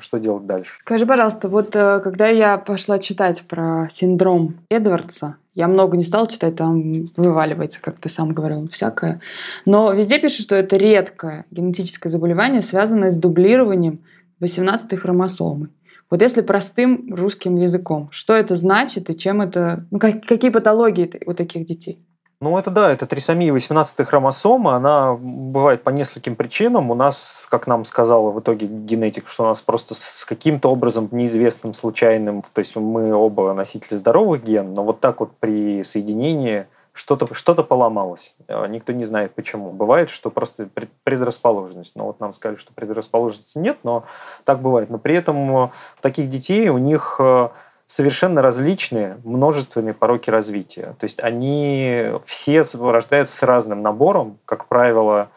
[0.00, 0.74] что делать дальше.
[0.80, 6.26] Скажи, пожалуйста, вот э, когда я пошла читать про синдром Эдвардса, я много не стала
[6.28, 9.20] читать, там вываливается, как ты сам говорил, всякое.
[9.64, 14.00] Но везде пишут, что это редкое генетическое заболевание, связанное с дублированием
[14.40, 15.68] 18-й хромосомы.
[16.10, 21.20] Вот если простым русским языком, что это значит и чем это, ну, как, какие патологии
[21.26, 21.98] у таких детей?
[22.42, 26.90] Ну, это да, это трисомия 18 хромосомы, она бывает по нескольким причинам.
[26.90, 31.08] У нас, как нам сказала в итоге генетик, что у нас просто с каким-то образом
[31.12, 36.66] неизвестным, случайным, то есть мы оба носители здоровых ген, но вот так вот при соединении
[36.92, 38.34] что-то что поломалось.
[38.48, 39.70] Э, никто не знает почему.
[39.70, 40.68] Бывает, что просто
[41.04, 41.94] предрасположенность.
[41.94, 44.02] Но вот нам сказали, что предрасположенности нет, но
[44.42, 44.90] так бывает.
[44.90, 47.50] Но при этом у таких детей у них э,
[47.92, 50.94] совершенно различные множественные пороки развития.
[50.98, 55.28] То есть они все рождаются с разным набором, как правило,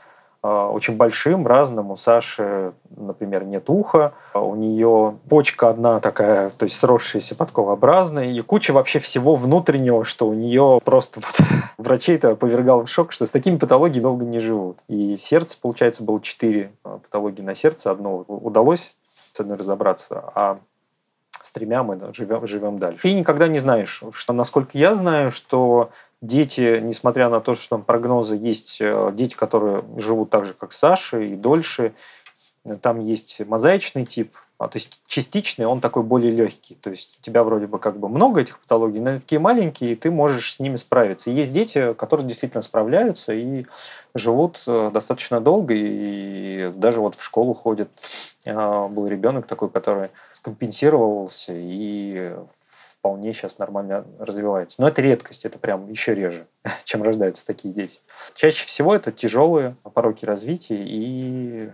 [0.42, 1.92] а, очень большим, разным.
[1.92, 8.40] У Саши, например, нет уха, у нее почка одна такая, то есть сросшаяся подковообразная, и
[8.40, 13.32] куча вообще всего внутреннего, что у нее просто вот врачей-то повергал в шок, что с
[13.32, 14.78] такими патологиями долго не живут.
[14.88, 18.96] И сердце, получается, было четыре а, патологии на сердце, одно удалось
[19.34, 20.60] с одной разобраться, а
[21.56, 23.02] тремя мы живем, живем дальше.
[23.02, 25.90] Ты никогда не знаешь, что, насколько я знаю, что
[26.22, 30.74] дети, несмотря на то, что там прогнозы есть, э, дети, которые живут так же, как
[30.74, 31.94] Саша, и дольше,
[32.82, 36.76] там есть мозаичный тип, то есть частичный, он такой более легкий.
[36.76, 39.96] То есть у тебя вроде бы как бы много этих патологий, но такие маленькие, и
[39.96, 41.30] ты можешь с ними справиться.
[41.30, 43.66] И есть дети, которые действительно справляются и
[44.14, 47.90] живут э, достаточно долго, и даже вот в школу ходят.
[48.46, 52.36] А, был ребенок такой, который скомпенсировался и
[53.06, 54.82] вполне сейчас нормально развивается.
[54.82, 56.48] Но это редкость, это прям еще реже,
[56.86, 58.00] чем рождаются такие дети.
[58.34, 61.72] Чаще всего это тяжелые пороки развития и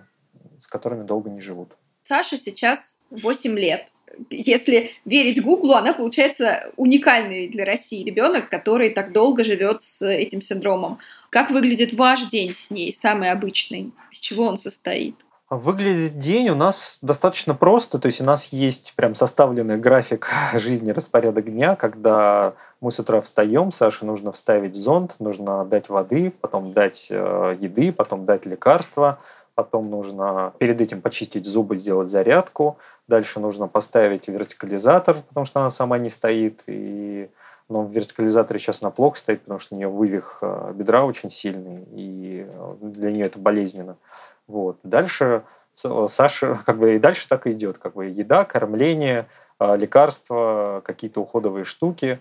[0.60, 1.78] с которыми долго не живут.
[2.12, 3.94] Саша сейчас 8 лет.
[4.30, 10.42] Если верить Гуглу, она получается уникальный для России ребенок, который так долго живет с этим
[10.42, 11.00] синдромом.
[11.30, 13.94] Как выглядит ваш день с ней, самый обычный?
[14.12, 15.16] Из чего он состоит?
[15.50, 20.92] Выглядит день у нас достаточно просто, то есть у нас есть прям составленный график жизни,
[20.92, 26.74] распорядок дня, когда мы с утра встаем, Саше нужно вставить зонт, нужно дать воды, потом
[26.74, 29.20] дать э, еды, потом дать лекарства,
[29.56, 35.70] потом нужно перед этим почистить зубы, сделать зарядку, дальше нужно поставить вертикализатор, потому что она
[35.70, 37.30] сама не стоит, и
[37.70, 41.30] но в вертикализаторе сейчас она плохо стоит, потому что у нее вывих э, бедра очень
[41.30, 43.96] сильный, и э, для нее это болезненно.
[44.48, 44.78] Вот.
[44.84, 47.78] Дальше Саша как бы и дальше так и идет.
[47.78, 49.28] Как бы еда, кормление,
[49.60, 52.20] а, лекарства, какие-то уходовые штуки.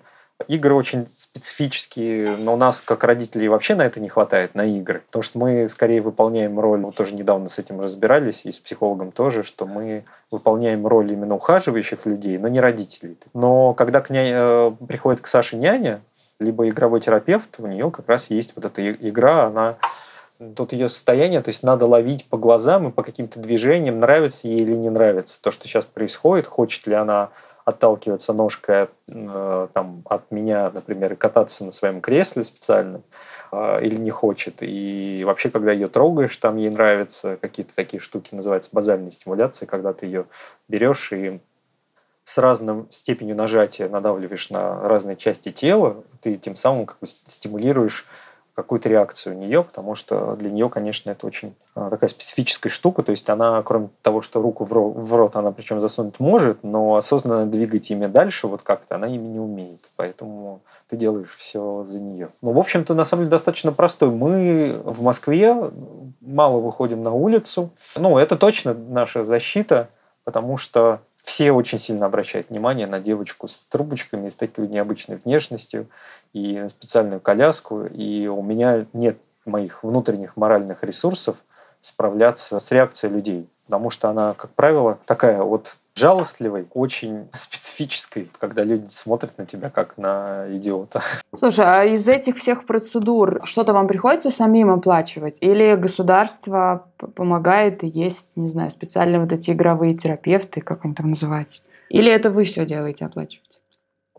[0.49, 5.03] Игры очень специфические, но у нас, как родителей, вообще на это не хватает, на игры.
[5.07, 9.13] Потому что мы скорее выполняем роль, мы тоже недавно с этим разбирались, и с психологом
[9.13, 13.19] тоже, что мы выполняем роль именно ухаживающих людей, но не родителей.
[13.35, 16.01] Но когда к ней, э, приходит к Саше няня,
[16.39, 19.77] либо игровой терапевт, у нее как раз есть вот эта игра, она
[20.57, 24.61] тут ее состояние, то есть надо ловить по глазам и по каким-то движениям, нравится ей
[24.61, 27.29] или не нравится то, что сейчас происходит, хочет ли она
[27.71, 33.01] отталкиваться ножкой э, там, от меня, например, кататься на своем кресле специально,
[33.53, 34.57] э, или не хочет.
[34.61, 39.93] И вообще, когда ее трогаешь, там ей нравятся какие-то такие штуки, называются базальной стимуляции, когда
[39.93, 40.27] ты ее
[40.69, 41.41] берешь и
[42.25, 48.07] с разным степенью нажатия надавливаешь на разные части тела, ты тем самым как бы стимулируешь
[48.55, 53.03] какую-то реакцию у нее, потому что для нее, конечно, это очень а, такая специфическая штука,
[53.03, 56.63] то есть она, кроме того, что руку в рот, в рот она причем засунуть может,
[56.63, 61.85] но осознанно двигать ими дальше вот как-то она ими не умеет, поэтому ты делаешь все
[61.85, 62.31] за нее.
[62.43, 64.11] Ну, в общем-то, на самом деле достаточно простой.
[64.11, 65.71] Мы в Москве
[66.21, 69.89] мало выходим на улицу, ну, это точно наша защита,
[70.25, 75.89] потому что все очень сильно обращают внимание на девочку с трубочками, с такой необычной внешностью
[76.33, 77.85] и специальную коляску.
[77.85, 81.37] И у меня нет моих внутренних моральных ресурсов
[81.81, 88.65] справляться с реакцией людей, потому что она, как правило, такая вот жалостливой, очень специфической, когда
[88.65, 91.03] люди смотрят на тебя как на идиота.
[91.39, 95.37] Слушай, а из этих всех процедур что-то вам приходится самим оплачивать?
[95.41, 101.11] Или государство помогает и есть, не знаю, специальные вот эти игровые терапевты, как они там
[101.11, 101.63] называются?
[101.91, 103.51] Или это вы все делаете оплачивать?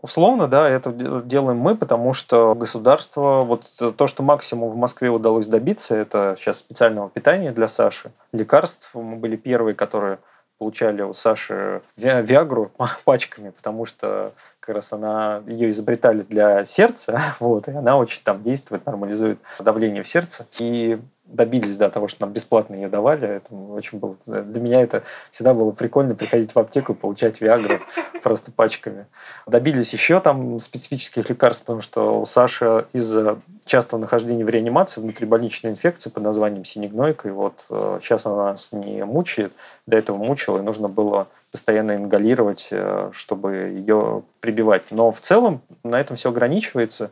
[0.02, 0.90] Условно, да, это
[1.24, 3.66] делаем мы, потому что государство, вот
[3.96, 8.90] то, что максимум в Москве удалось добиться, это сейчас специального питания для Саши, лекарств.
[8.94, 10.18] Мы были первые, которые
[10.62, 12.70] получали у Саши Виагру
[13.04, 18.44] пачками, потому что как раз она ее изобретали для сердца, вот, и она очень там
[18.44, 20.46] действует, нормализует давление в сердце.
[20.60, 23.28] И добились да, того, что нам бесплатно ее давали.
[23.28, 27.78] Это очень было, для меня это всегда было прикольно приходить в аптеку и получать Виагру
[28.22, 29.06] просто пачками.
[29.46, 35.70] Добились еще там специфических лекарств, потому что у Саши из-за частого нахождения в реанимации внутрибольничной
[35.70, 39.52] инфекции под названием синегнойка, и вот э, сейчас она нас не мучает,
[39.86, 44.90] до этого мучила, и нужно было постоянно ингалировать, э, чтобы ее прибивать.
[44.90, 47.10] Но в целом на этом все ограничивается.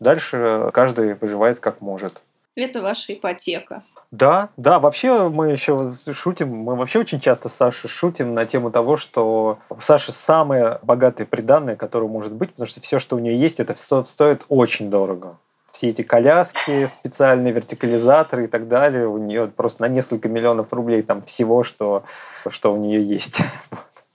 [0.00, 2.22] Дальше каждый выживает как может
[2.60, 3.82] это ваша ипотека.
[4.10, 8.70] Да, да, вообще мы еще шутим, мы вообще очень часто с Сашей шутим на тему
[8.70, 13.18] того, что у Саши самые богатые приданные, которые может быть, потому что все, что у
[13.18, 15.36] нее есть, это все стоит очень дорого.
[15.72, 21.02] Все эти коляски, специальные вертикализаторы и так далее, у нее просто на несколько миллионов рублей
[21.02, 22.04] там всего, что,
[22.48, 23.40] что у нее есть.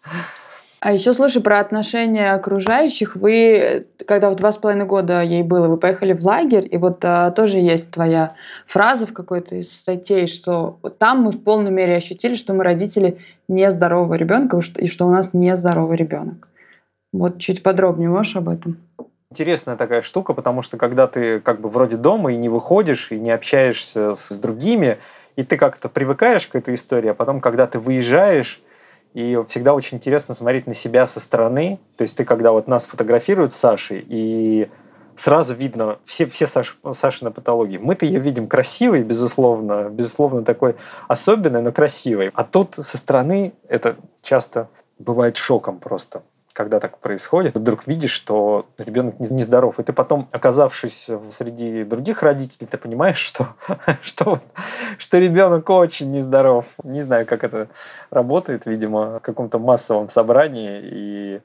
[0.86, 3.16] А еще слушай про отношения окружающих.
[3.16, 6.98] Вы, когда в два с половиной года ей было, вы поехали в лагерь, и вот
[7.06, 8.34] а, тоже есть твоя
[8.68, 13.20] фраза в какой-то из статей, что там мы в полной мере ощутили, что мы родители
[13.48, 16.50] нездорового ребенка, и что у нас нездоровый ребенок.
[17.14, 18.76] Вот чуть подробнее можешь об этом?
[19.32, 23.18] Интересная такая штука, потому что когда ты как бы вроде дома и не выходишь, и
[23.18, 24.98] не общаешься с другими,
[25.38, 28.62] и ты как-то привыкаешь к этой истории, а потом, когда ты выезжаешь,
[29.14, 31.80] и всегда очень интересно смотреть на себя со стороны.
[31.98, 34.70] То есть ты, когда вот нас фотографируют с Сашей, и
[35.16, 37.78] сразу видно все, все Саш, Саши на патологии.
[37.78, 40.76] Мы-то ее видим красивой, безусловно, безусловно такой
[41.08, 42.32] особенной, но красивой.
[42.34, 48.68] А тут со стороны это часто бывает шоком просто когда так происходит, вдруг видишь, что
[48.78, 53.48] ребенок нездоров, и ты потом, оказавшись среди других родителей, ты понимаешь, что,
[54.02, 54.40] что,
[55.00, 56.66] что ребенок очень нездоров.
[56.84, 57.68] Не знаю, как это
[58.12, 60.82] работает, видимо, в каком-то массовом собрании.
[60.84, 61.42] И...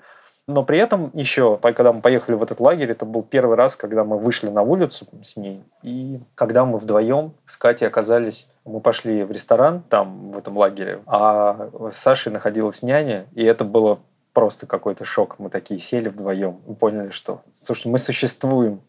[0.46, 4.04] Но при этом еще, когда мы поехали в этот лагерь, это был первый раз, когда
[4.04, 5.62] мы вышли на улицу с ней.
[5.82, 11.00] И когда мы вдвоем с Катей оказались, мы пошли в ресторан там, в этом лагере,
[11.06, 14.00] а с Сашей находилась няня, и это было
[14.32, 15.38] просто какой-то шок.
[15.38, 18.80] Мы такие сели вдвоем и поняли, что, слушай, мы существуем,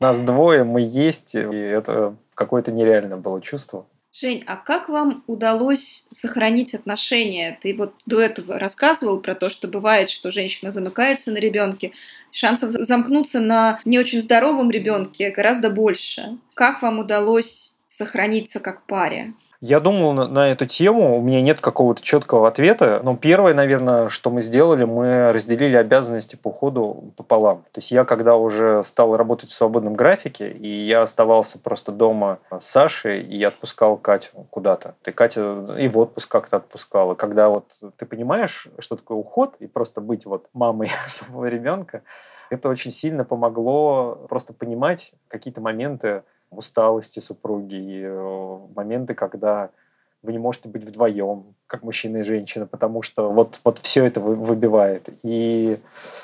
[0.00, 3.86] нас двое, мы есть, и это какое-то нереальное было чувство.
[4.16, 7.58] Жень, а как вам удалось сохранить отношения?
[7.60, 11.90] Ты вот до этого рассказывал про то, что бывает, что женщина замыкается на ребенке,
[12.30, 16.38] шансов замкнуться на не очень здоровом ребенке гораздо больше.
[16.54, 19.34] Как вам удалось сохраниться как паре?
[19.66, 23.00] Я думал на, на эту тему, у меня нет какого-то четкого ответа.
[23.02, 27.62] Но первое, наверное, что мы сделали, мы разделили обязанности по уходу пополам.
[27.72, 32.40] То есть я, когда уже стал работать в свободном графике, и я оставался просто дома
[32.50, 34.96] с Сашей, и отпускал Катю куда-то.
[35.00, 37.14] Ты Катя и в отпуск как-то отпускала.
[37.14, 37.64] Когда вот
[37.96, 42.02] ты понимаешь, что такое уход, и просто быть вот мамой своего ребенка,
[42.50, 46.22] это очень сильно помогло просто понимать какие-то моменты
[46.56, 49.70] усталости супруги, и э, моменты, когда
[50.24, 54.20] вы не можете быть вдвоем, как мужчина и женщина, потому что вот, вот все это
[54.20, 55.10] выбивает.
[55.22, 55.78] И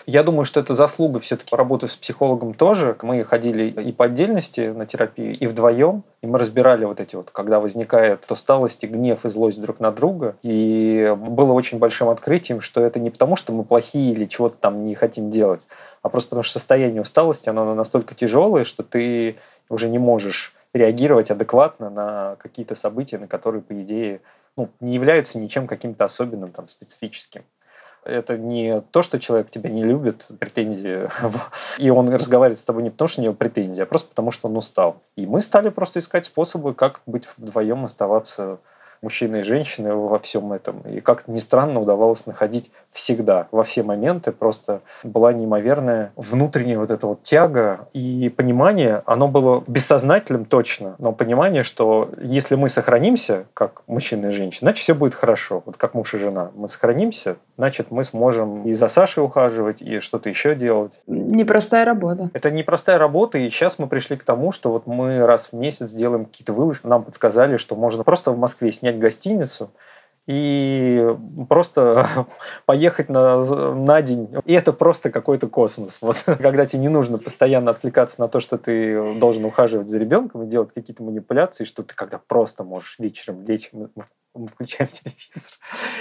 [0.06, 2.96] я думаю, что это заслуга все-таки работы с психологом тоже.
[3.02, 7.30] Мы ходили и по отдельности на терапию, и вдвоем, и мы разбирали вот эти вот,
[7.30, 10.36] когда возникает усталость и гнев и злость друг на друга.
[10.42, 14.82] И было очень большим открытием, что это не потому, что мы плохие или чего-то там
[14.82, 15.66] не хотим делать,
[16.00, 19.36] а просто потому что состояние усталости, оно настолько тяжелое, что ты
[19.70, 24.20] уже не можешь реагировать адекватно на какие-то события, на которые, по идее,
[24.56, 27.44] ну, не являются ничем каким-то особенным, там, специфическим.
[28.04, 31.08] Это не то, что человек тебя не любит, претензии,
[31.78, 34.48] и он разговаривает с тобой не потому, что у него претензии, а просто потому, что
[34.48, 35.02] он устал.
[35.16, 38.58] И мы стали просто искать способы, как быть вдвоем, оставаться
[39.02, 40.80] мужчины и женщины во всем этом.
[40.82, 44.32] И как-то ни странно удавалось находить всегда, во все моменты.
[44.32, 51.12] Просто была неимоверная внутренняя вот эта вот тяга и понимание, оно было бессознательным точно, но
[51.12, 55.62] понимание, что если мы сохранимся, как мужчина и женщина, значит все будет хорошо.
[55.64, 56.50] Вот как муж и жена.
[56.54, 61.00] Мы сохранимся, значит мы сможем и за Сашей ухаживать, и что-то еще делать.
[61.06, 62.30] Непростая работа.
[62.32, 65.90] Это непростая работа, и сейчас мы пришли к тому, что вот мы раз в месяц
[65.92, 66.86] делаем какие-то вылазки.
[66.86, 69.70] Нам подсказали, что можно просто в Москве снять гостиницу,
[70.26, 71.16] и
[71.48, 72.26] просто
[72.66, 73.42] поехать на,
[73.74, 74.28] на день.
[74.44, 75.98] И это просто какой-то космос.
[76.00, 80.42] Вот, когда тебе не нужно постоянно отвлекаться на то, что ты должен ухаживать за ребенком
[80.42, 83.90] и делать какие-то манипуляции, что ты когда просто можешь вечером лечь, мы,
[84.34, 85.52] мы включаем телевизор,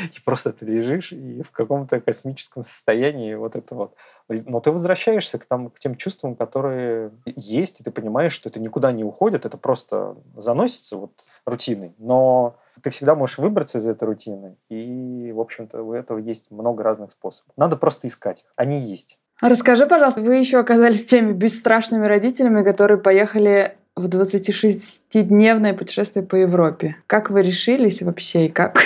[0.04, 3.96] и просто ты лежишь и в каком-то космическом состоянии вот это вот.
[4.28, 8.60] Но ты возвращаешься к, там, к тем чувствам, которые есть, и ты понимаешь, что это
[8.60, 11.12] никуда не уходит, это просто заносится вот
[11.46, 11.96] рутиной.
[11.98, 16.84] Но ты всегда можешь выбраться из этой рутины, и, в общем-то, у этого есть много
[16.84, 17.52] разных способов.
[17.58, 18.46] Надо просто искать.
[18.56, 19.18] Они есть.
[19.42, 26.96] Расскажи, пожалуйста, вы еще оказались теми бесстрашными родителями, которые поехали в 26-дневное путешествие по Европе.
[27.08, 28.82] Как вы решились вообще и как?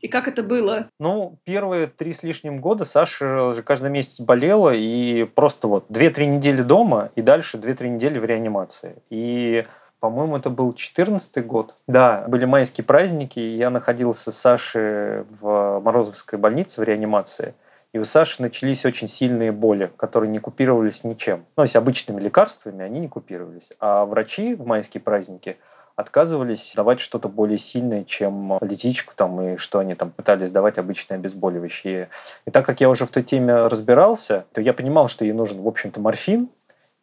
[0.00, 0.88] И как это было?
[0.98, 6.26] Ну, первые три с лишним года Саша же каждый месяц болела, и просто вот 2-3
[6.26, 8.96] недели дома, и дальше 2-3 недели в реанимации.
[9.10, 9.64] И
[10.02, 11.76] по-моему, это был 14 год.
[11.86, 17.54] Да, были майские праздники, и я находился с Сашей в Морозовской больнице в реанимации.
[17.92, 21.38] И у Саши начались очень сильные боли, которые не купировались ничем.
[21.38, 23.70] Ну, то есть обычными лекарствами они не купировались.
[23.78, 25.56] А врачи в майские праздники
[25.94, 31.18] отказывались давать что-то более сильное, чем летичку там, и что они там пытались давать обычные
[31.18, 32.08] обезболивающие.
[32.44, 35.62] И так как я уже в той теме разбирался, то я понимал, что ей нужен,
[35.62, 36.48] в общем-то, морфин,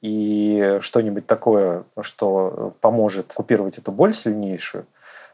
[0.01, 4.85] и что-нибудь такое, что поможет купировать эту боль сильнейшую.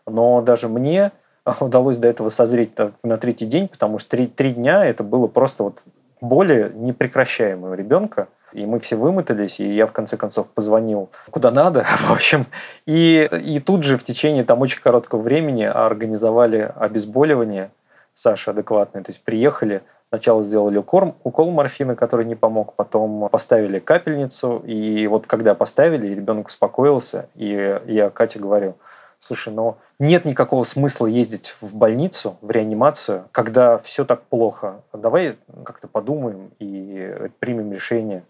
[0.07, 1.11] Но даже мне
[1.59, 2.72] удалось до этого созреть
[3.03, 5.82] на третий день, потому что три, три дня это было просто вот
[6.22, 8.28] боли непрекращаемые у ребенка.
[8.53, 12.45] И мы все вымотались, и я в конце концов позвонил куда надо, в общем.
[12.86, 17.72] И, и тут же в течение там очень короткого времени организовали обезболивание
[18.13, 19.03] Саши адекватное.
[19.03, 19.82] То есть приехали,
[20.16, 26.07] Сначала сделали укол, укол морфина, который не помог, потом поставили капельницу, и вот когда поставили,
[26.07, 28.76] ребенок успокоился, и я Кате говорю,
[29.20, 34.82] слушай, ну нет никакого смысла ездить в больницу, в реанимацию, когда все так плохо.
[34.93, 38.24] Давай как-то подумаем и примем решение.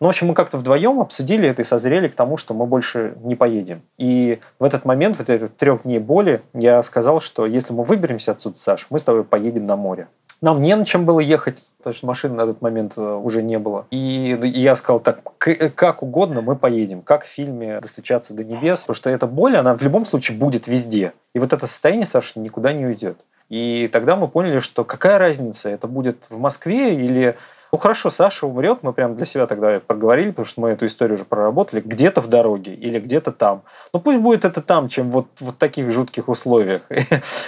[0.00, 3.14] Ну, в общем, мы как-то вдвоем обсудили это и созрели к тому, что мы больше
[3.22, 3.82] не поедем.
[3.98, 8.32] И в этот момент, вот этот трех дней боли, я сказал, что если мы выберемся
[8.32, 10.08] отсюда, Саш, мы с тобой поедем на море.
[10.42, 13.60] Нам не на чем было ехать, потому что машины на этот момент э, уже не
[13.60, 13.86] было.
[13.92, 18.80] И я сказал так, э, как угодно мы поедем, как в фильме «Достучаться до небес»,
[18.80, 21.12] потому что эта боль, она в любом случае будет везде.
[21.32, 23.18] И вот это состояние, Саша, никуда не уйдет.
[23.50, 27.36] И тогда мы поняли, что какая разница, это будет в Москве или
[27.72, 31.14] ну хорошо, Саша умрет, мы прям для себя тогда проговорили, потому что мы эту историю
[31.14, 33.62] уже проработали, где-то в дороге или где-то там.
[33.94, 36.82] Ну пусть будет это там, чем вот в таких жутких условиях.
[36.90, 37.00] И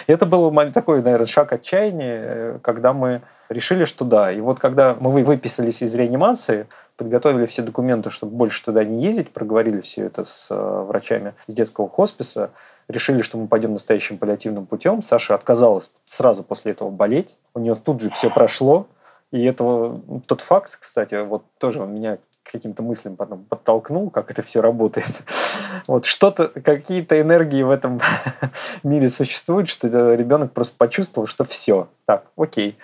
[0.07, 3.21] это был такой, наверное, шаг отчаяния, э, когда мы
[3.51, 4.33] решили, что да.
[4.33, 9.31] И вот когда мы выписались из реанимации, подготовили все документы, чтобы больше туда не ездить,
[9.31, 12.51] проговорили все это с э, врачами из детского хосписа,
[12.89, 15.03] решили, что мы пойдем настоящим паллиативным путем.
[15.03, 17.37] Саша отказалась сразу после этого болеть.
[17.55, 18.87] У нее тут же все прошло.
[19.35, 24.45] И это тот факт, кстати, вот тоже он меня каким-то мыслям потом подтолкнул, как это
[24.45, 25.09] все работает.
[25.89, 28.01] Вот что-то, какие-то энергии в этом
[28.85, 32.79] мире существуют, что ребенок просто почувствовал, что все, так, окей,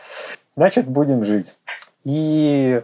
[0.56, 1.54] значит, будем жить.
[2.02, 2.82] И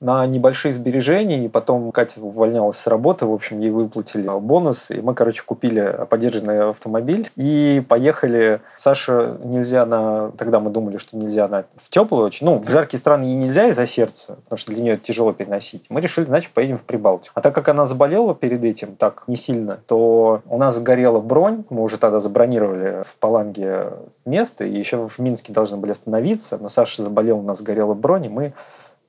[0.00, 5.00] на небольшие сбережения, и потом Катя увольнялась с работы, в общем, ей выплатили бонус, и
[5.00, 8.60] мы, короче, купили поддержанный автомобиль и поехали.
[8.76, 10.30] Саша нельзя на...
[10.38, 11.64] Тогда мы думали, что нельзя на...
[11.76, 14.94] в теплую очень, ну, в жаркие страны ей нельзя из-за сердца, потому что для нее
[14.94, 15.84] это тяжело переносить.
[15.88, 17.32] Мы решили, значит, поедем в Прибалтику.
[17.34, 21.64] А так как она заболела перед этим так не сильно, то у нас сгорела бронь,
[21.70, 23.94] мы уже тогда забронировали в Паланге
[24.24, 28.26] место, и еще в Минске должны были остановиться, но Саша заболел, у нас сгорела бронь,
[28.26, 28.52] и мы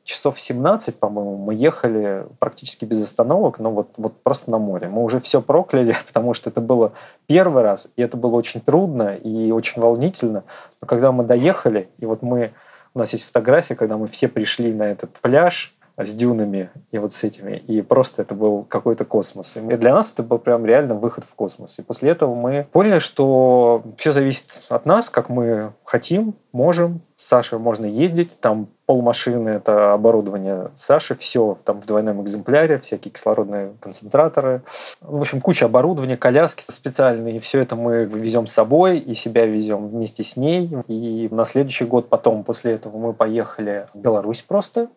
[0.09, 4.87] часов 17, по-моему, мы ехали практически без остановок, но вот, вот просто на море.
[4.89, 6.93] Мы уже все прокляли, потому что это было
[7.27, 10.43] первый раз, и это было очень трудно и очень волнительно.
[10.81, 12.53] Но когда мы доехали, и вот мы,
[12.95, 15.75] у нас есть фотография, когда мы все пришли на этот пляж,
[16.05, 17.57] с дюнами и вот с этими.
[17.67, 19.57] И просто это был какой-то космос.
[19.57, 21.79] И для нас это был прям реально выход в космос.
[21.79, 27.01] И после этого мы поняли, что все зависит от нас, как мы хотим, можем.
[27.15, 33.73] С можно ездить, там полмашины– это оборудование Саши, все там в двойном экземпляре, всякие кислородные
[33.81, 34.61] концентраторы.
[35.01, 39.45] В общем, куча оборудования, коляски специальные, и все это мы везем с собой, и себя
[39.45, 40.69] везем вместе с ней.
[40.87, 44.87] И на следующий год потом, после этого, мы поехали в Беларусь просто,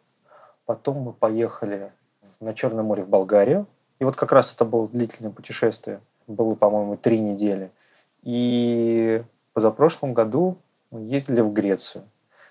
[0.67, 1.91] Потом мы поехали
[2.41, 3.67] на Черное море в Болгарию.
[3.99, 6.01] И вот как раз это было длительное путешествие.
[6.27, 7.71] Было, по-моему, три недели.
[8.23, 10.57] И позапрошлом году
[10.91, 12.05] мы ездили в Грецию.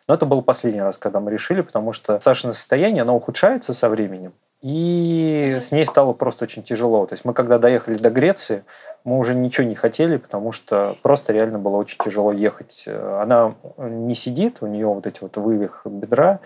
[0.08, 3.88] Но это был последний раз, когда мы решили, потому что Сашино состояние, оно ухудшается со
[3.88, 4.34] временем.
[4.62, 7.06] И с ней стало просто очень тяжело.
[7.06, 8.64] То есть мы когда доехали до Греции,
[9.04, 12.86] мы уже ничего не хотели, потому что просто реально было очень тяжело ехать.
[12.88, 16.40] Она не сидит, у нее вот эти вот вывих бедра,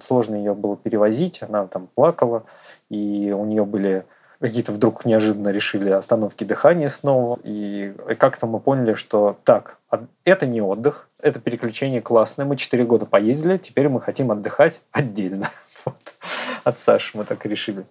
[0.00, 2.44] сложно ее было перевозить, она там плакала,
[2.88, 4.04] и у нее были
[4.40, 7.38] какие-то вдруг неожиданно решили остановки дыхания снова.
[7.44, 9.78] И как-то мы поняли, что так,
[10.24, 12.46] это не отдых, это переключение классное.
[12.46, 15.50] Мы четыре года поездили, теперь мы хотим отдыхать отдельно.
[15.86, 15.96] Вот.
[16.64, 17.86] От Саши мы так решили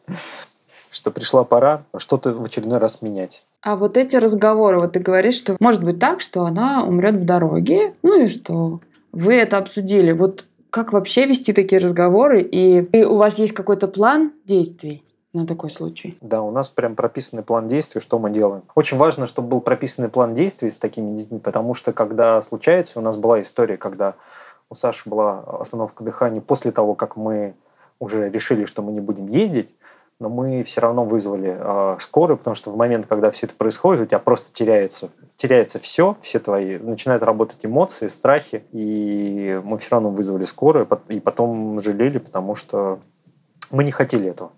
[0.91, 3.45] что пришла пора что-то в очередной раз менять.
[3.61, 7.25] А вот эти разговоры, вот ты говоришь, что может быть так, что она умрет в
[7.25, 8.79] дороге, ну и что?
[9.11, 10.11] Вы это обсудили.
[10.11, 12.41] Вот как вообще вести такие разговоры?
[12.41, 15.03] И, и у вас есть какой-то план действий?
[15.31, 16.17] на такой случай?
[16.21, 18.63] Да, у нас прям прописанный план действий, что мы делаем.
[18.73, 23.03] Очень важно, чтобы был прописанный план действий с такими детьми, потому что когда случается, у
[23.03, 24.15] нас была история, когда
[24.69, 27.53] у Саши была остановка дыхания после того, как мы
[27.99, 29.69] уже решили, что мы не будем ездить,
[30.19, 34.01] но мы все равно вызвали э, скорую, потому что в момент, когда все это происходит,
[34.01, 39.91] у тебя просто теряется, теряется все, все твои, начинают работать эмоции, страхи, и мы все
[39.91, 42.99] равно вызвали скорую, и потом жалели, потому что
[43.71, 44.51] мы не хотели этого.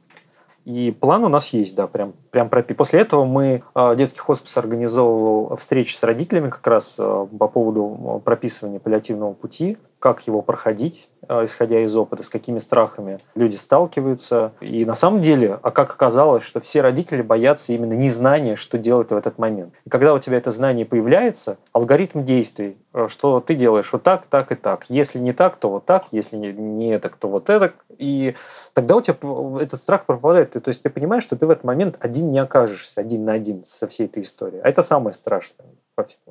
[0.66, 2.74] И план у нас есть, да, прям, прям пропи.
[2.74, 8.22] После этого мы, э, детский хоспис организовывал встречи с родителями как раз э, по поводу
[8.26, 14.52] прописывания паллиативного пути, как его проходить, э, исходя из опыта, с какими страхами люди сталкиваются.
[14.60, 19.12] И на самом деле, а как оказалось, что все родители боятся именно незнания, что делать
[19.12, 19.74] в этот момент.
[19.86, 24.26] И когда у тебя это знание появляется, алгоритм действий, э, что ты делаешь вот так,
[24.26, 24.86] так и так.
[24.90, 27.74] Если не так, то вот так, если не это, то вот это.
[27.98, 28.36] И
[28.74, 29.16] тогда у тебя
[29.62, 30.52] этот страх пропадает.
[30.52, 33.64] То есть ты понимаешь, что ты в этот момент один не окажешься, один на один
[33.64, 34.62] со всей этой историей.
[34.64, 35.68] А это самое страшное.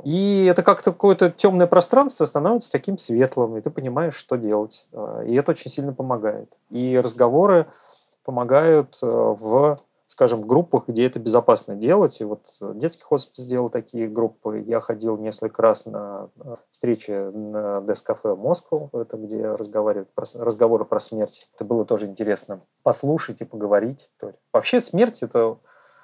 [0.04, 4.88] И это как-то какое-то темное пространство становится таким светлым, и ты понимаешь, что делать.
[4.92, 6.52] А, и это очень сильно помогает.
[6.70, 7.66] И разговоры
[8.24, 9.78] помогают э, в
[10.10, 12.20] скажем, группах, где это безопасно делать.
[12.20, 14.64] И вот детский хоспис сделал такие группы.
[14.66, 20.84] Я ходил несколько раз на э, встречи на Дескафе Москву, это где разговаривают про, разговоры
[20.84, 21.48] про смерть.
[21.54, 24.10] Это было тоже интересно послушать и поговорить.
[24.52, 25.58] Вообще смерть— это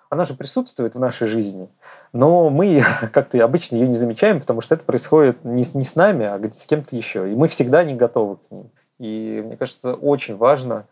[0.09, 1.69] она же присутствует в нашей жизни,
[2.13, 2.83] но мы
[3.13, 6.67] как-то обычно ее не замечаем, потому что это происходит не, не с нами, а с
[6.67, 8.71] кем-то еще, и мы всегда не готовы к ней.
[8.99, 10.87] И мне кажется, очень важно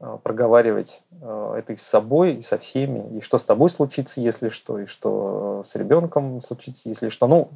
[0.00, 4.20] э, проговаривать э, это и с собой, и со всеми, и что с тобой случится,
[4.20, 7.26] если что, и что с ребенком случится, если что.
[7.26, 7.50] Ну,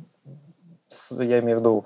[1.19, 1.85] я имею в виду,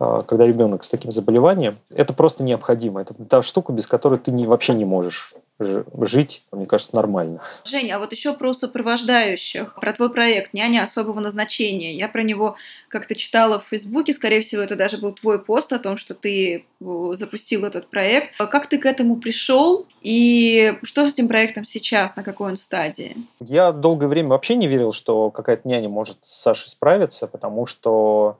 [0.00, 3.02] э, когда ребенок с таким заболеванием, это просто необходимо.
[3.02, 7.40] Это та штука, без которой ты не, вообще не можешь жить, мне кажется, нормально.
[7.64, 11.94] Женя, а вот еще про сопровождающих, про твой проект «Няня особого назначения».
[11.94, 12.56] Я про него
[12.88, 16.64] как-то читала в Фейсбуке, скорее всего, это даже был твой пост о том, что ты
[16.80, 18.36] э, запустил этот проект.
[18.38, 23.16] Как ты к этому пришел и что с этим проектом сейчас, на какой он стадии?
[23.40, 28.38] Я долгое время вообще не верил, что какая-то няня может с Сашей справиться, потому что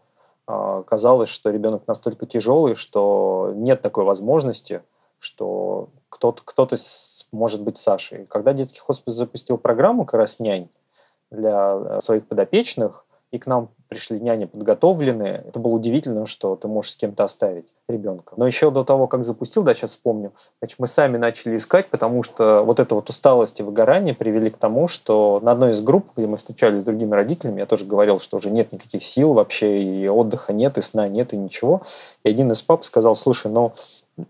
[0.48, 4.80] э, казалось, что ребенок настолько тяжелый, что нет такой возможности–
[5.20, 6.68] что кто-то кто
[7.30, 8.26] может быть Сашей.
[8.26, 10.68] Когда детский хоспис запустил программу как раз нянь
[11.30, 15.44] для э, своих подопечных, и к нам пришли няни подготовленные.
[15.46, 18.34] Это было удивительно, что ты можешь с кем-то оставить ребенка.
[18.36, 22.22] Но еще до того, как запустил, да, сейчас вспомню, значит, мы сами начали искать, потому
[22.24, 26.06] что вот эта вот усталость и выгорание привели к тому, что на одной из групп,
[26.16, 29.80] где мы встречались с другими родителями, я тоже говорил, что уже нет никаких сил вообще,
[29.80, 31.82] и отдыха нет, и сна нет, и ничего.
[32.24, 33.72] И один из пап сказал, слушай, ну,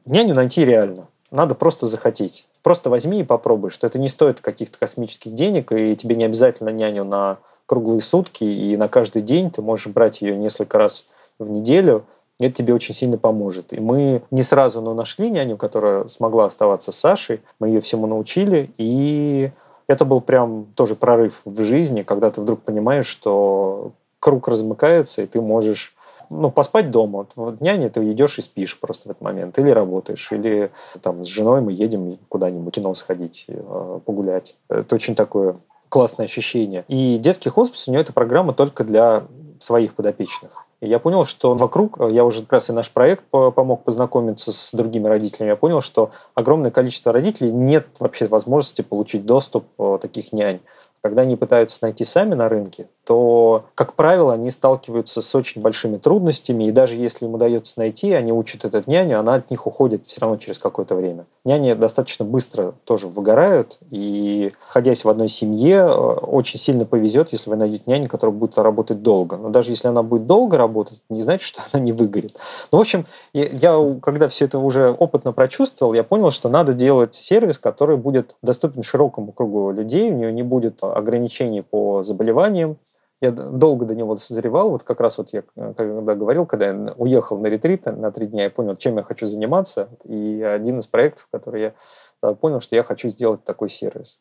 [0.04, 1.08] няню найти реально.
[1.30, 2.46] Надо просто захотеть.
[2.62, 6.70] Просто возьми и попробуй, что это не стоит каких-то космических денег, и тебе не обязательно
[6.70, 11.06] няню на круглые сутки, и на каждый день ты можешь брать ее несколько раз
[11.38, 12.04] в неделю,
[12.40, 13.72] это тебе очень сильно поможет.
[13.72, 18.06] И мы не сразу, но нашли няню, которая смогла оставаться с Сашей, мы ее всему
[18.06, 19.50] научили, и
[19.86, 25.26] это был прям тоже прорыв в жизни, когда ты вдруг понимаешь, что круг размыкается, и
[25.26, 25.94] ты можешь
[26.30, 27.26] ну, поспать дома.
[27.36, 29.58] Вот няня, ты идешь и спишь просто в этот момент.
[29.58, 30.70] Или работаешь, или
[31.02, 34.56] там с женой мы едем куда-нибудь кино сходить, э, погулять.
[34.68, 35.56] Это очень такое
[35.88, 36.84] классное ощущение.
[36.88, 39.24] И детский хоспис у него эта программа только для
[39.58, 40.64] своих подопечных.
[40.80, 44.72] И я понял, что вокруг, я уже как раз и наш проект помог познакомиться с
[44.72, 50.32] другими родителями, я понял, что огромное количество родителей нет вообще возможности получить доступ э, таких
[50.32, 50.60] нянь.
[51.02, 55.96] Когда они пытаются найти сами на рынке, то, как правило, они сталкиваются с очень большими
[55.96, 60.06] трудностями, и даже если им удается найти, они учат этот няню, она от них уходит
[60.06, 61.26] все равно через какое-то время.
[61.44, 67.50] Няни достаточно быстро тоже выгорают, и, находясь в одной семье, э, очень сильно повезет, если
[67.50, 69.36] вы найдете няню, которая будет работать долго.
[69.36, 72.36] Но даже если она будет долго работать, не значит, что она не выгорит.
[72.70, 77.14] Ну, в общем, я, когда все это уже опытно прочувствовал, я понял, что надо делать
[77.14, 82.76] сервис, который будет доступен широкому кругу людей, у нее не будет ограничений по заболеваниям.
[83.20, 86.94] Я долго до него созревал, вот как раз вот я э, когда говорил, когда я
[86.96, 90.86] уехал на ретрит на три дня, я понял, чем я хочу заниматься, и один из
[90.86, 91.74] проектов, который
[92.22, 94.20] я понял, что я хочу сделать такой сервис.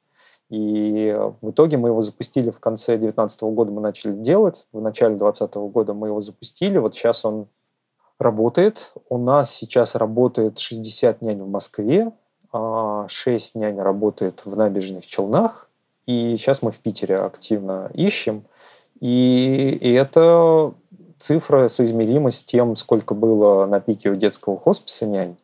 [0.49, 5.15] И в итоге мы его запустили в конце 2019 года, мы начали делать, в начале
[5.15, 7.47] 2020 года мы его запустили, вот сейчас он
[8.19, 8.93] работает.
[9.09, 12.11] У нас сейчас работает 60 нянь в Москве,
[12.51, 15.69] 6 а нянь работает в набережных Челнах,
[16.07, 18.43] и сейчас мы в Питере активно ищем.
[18.99, 20.73] И, и это
[21.17, 25.37] цифра соизмерима с тем, сколько было на пике у детского хосписа нянь.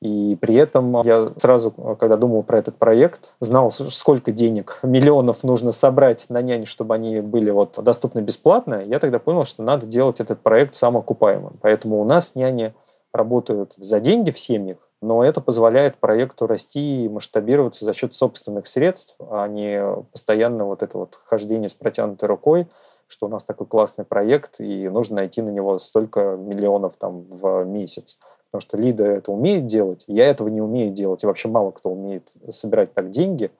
[0.00, 5.70] И при этом я сразу, когда думал про этот проект, знал, сколько денег, миллионов нужно
[5.70, 8.82] собрать на нянь, чтобы они были вот доступны бесплатно.
[8.84, 11.56] Я тогда понял, что надо делать этот проект самоокупаемым.
[11.62, 12.74] Поэтому у нас няни
[13.12, 18.66] работают за деньги в семьях, но это позволяет проекту расти и масштабироваться за счет собственных
[18.66, 22.66] средств, а не постоянно вот это вот хождение с протянутой рукой,
[23.12, 27.64] что у нас такой классный проект, и нужно найти на него столько миллионов там в
[27.64, 28.18] месяц.
[28.50, 31.90] Потому что Лида это умеет делать, я этого не умею делать, и вообще мало кто
[31.90, 33.50] умеет собирать так деньги.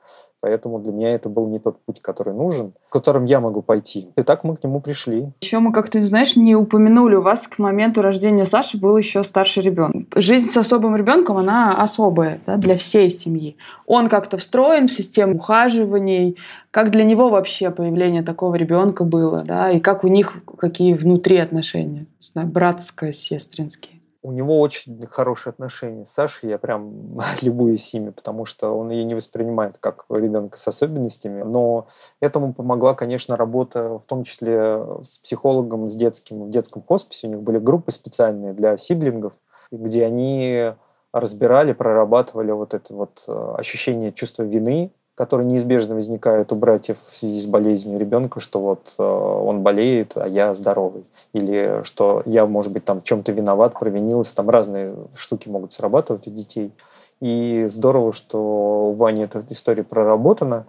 [0.43, 4.09] Поэтому для меня это был не тот путь, который нужен, которым я могу пойти.
[4.17, 5.29] И так мы к нему пришли.
[5.41, 9.63] Еще мы как-то, знаешь, не упомянули, у вас к моменту рождения Саши был еще старший
[9.63, 10.09] ребенок.
[10.17, 13.57] Жизнь с особым ребенком, она особая да, для всей семьи.
[13.87, 16.37] Он как-то встроен в систему ухаживаний.
[16.73, 21.37] Как для него вообще появление такого ребенка было, да, и как у них какие внутри
[21.37, 28.45] отношения, знаю, братско-сестринские у него очень хорошие отношения с Сашей, я прям любуюсь ими, потому
[28.45, 31.89] что он ее не воспринимает как ребенка с особенностями, но
[32.21, 37.31] этому помогла, конечно, работа в том числе с психологом, с детским, в детском хосписе, у
[37.31, 39.35] них были группы специальные для сиблингов,
[39.71, 40.73] где они
[41.13, 47.15] разбирали, прорабатывали вот это вот э, ощущение чувства вины которые неизбежно возникают у братьев в
[47.15, 51.05] связи с болезнью ребенка, что вот э, он болеет, а я здоровый.
[51.35, 54.35] Или что я, может быть, там в чем-то виноват, провинился.
[54.35, 56.73] Там разные штуки могут срабатывать у детей.
[57.21, 60.67] И здорово, что у Вани эта история проработана.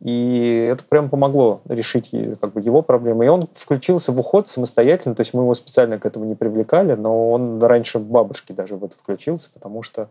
[0.00, 3.26] И это прям помогло решить как бы, его проблемы.
[3.26, 6.94] И он включился в уход самостоятельно, то есть мы его специально к этому не привлекали,
[6.94, 10.08] но он раньше бабушки даже в это включился, потому что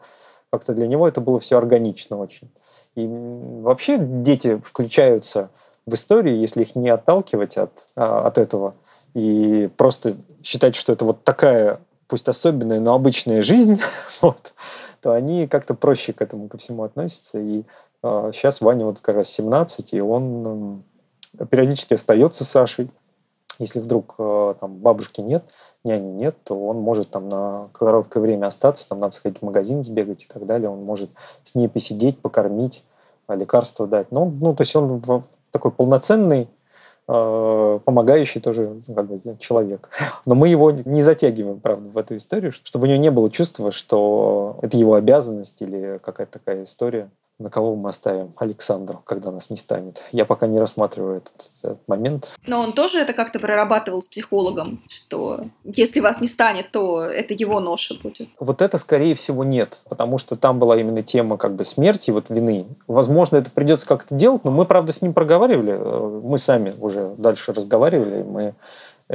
[0.50, 2.50] как-то для него это было все органично очень.
[2.96, 5.50] И вообще дети включаются
[5.86, 8.76] в историю, если их не отталкивать от, а, от этого
[9.14, 13.80] и просто считать, что это вот такая, пусть особенная, но обычная жизнь,
[14.22, 14.54] вот,
[15.02, 17.40] то они как-то проще к этому ко всему относятся.
[17.40, 17.64] И
[18.04, 20.84] э, сейчас Ваня вот как раз 17, и он
[21.40, 22.90] э, периодически остается с Сашей.
[23.60, 25.44] Если вдруг э, там бабушки нет,
[25.84, 29.84] няни нет, то он может там на короткое время остаться, там надо сходить в магазин,
[29.84, 30.70] сбегать и так далее.
[30.70, 31.10] Он может
[31.44, 32.84] с ней посидеть, покормить,
[33.28, 34.12] а, лекарства дать.
[34.12, 35.02] Ну, ну, то есть он
[35.52, 36.50] такой полноценный
[37.08, 39.90] э, помогающий тоже ну, как бы, человек.
[40.26, 43.72] Но мы его не затягиваем, правда, в эту историю, чтобы у него не было чувства,
[43.72, 47.10] что это его обязанность или какая-то такая история
[47.42, 50.04] на кого мы оставим Александру, когда нас не станет.
[50.12, 51.34] Я пока не рассматриваю этот,
[51.64, 52.32] этот момент.
[52.46, 57.34] Но он тоже это как-то прорабатывал с психологом, что если вас не станет, то это
[57.34, 58.30] его ноша будет.
[58.40, 62.30] Вот это, скорее всего, нет, потому что там была именно тема как бы смерти, вот
[62.30, 62.66] вины.
[62.88, 67.14] Возможно, это придется как-то делать, но мы, правда, с ним проговаривали, э, мы сами уже
[67.18, 68.54] дальше разговаривали, мы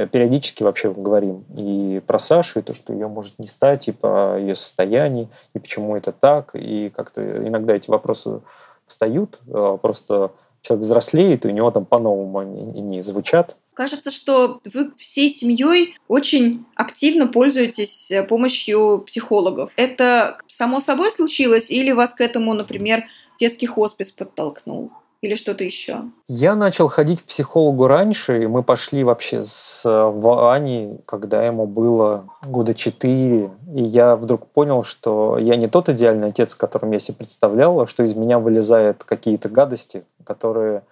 [0.05, 4.37] периодически вообще говорим и про Сашу, и то, что ее может не стать, и по
[4.37, 8.41] ее состоянии, и почему это так, и как-то иногда эти вопросы
[8.85, 10.31] встают, э, просто
[10.61, 13.55] человек взрослеет, и у него там по-новому они не звучат.
[13.73, 19.71] Кажется, что вы всей семьей очень активно пользуетесь э, помощью психологов.
[19.75, 23.05] Это само собой случилось или вас к этому, например,
[23.39, 24.91] детский хоспис подтолкнул?
[25.21, 26.03] Или что-то еще?
[26.27, 31.65] Я начал ходить к психологу раньше, и мы пошли вообще с э, Ваней, когда ему
[31.65, 36.99] было года четыре, и я вдруг понял, что я не тот идеальный отец, которым я
[36.99, 40.83] себе представлял, а что из меня вылезают какие-то гадости, которые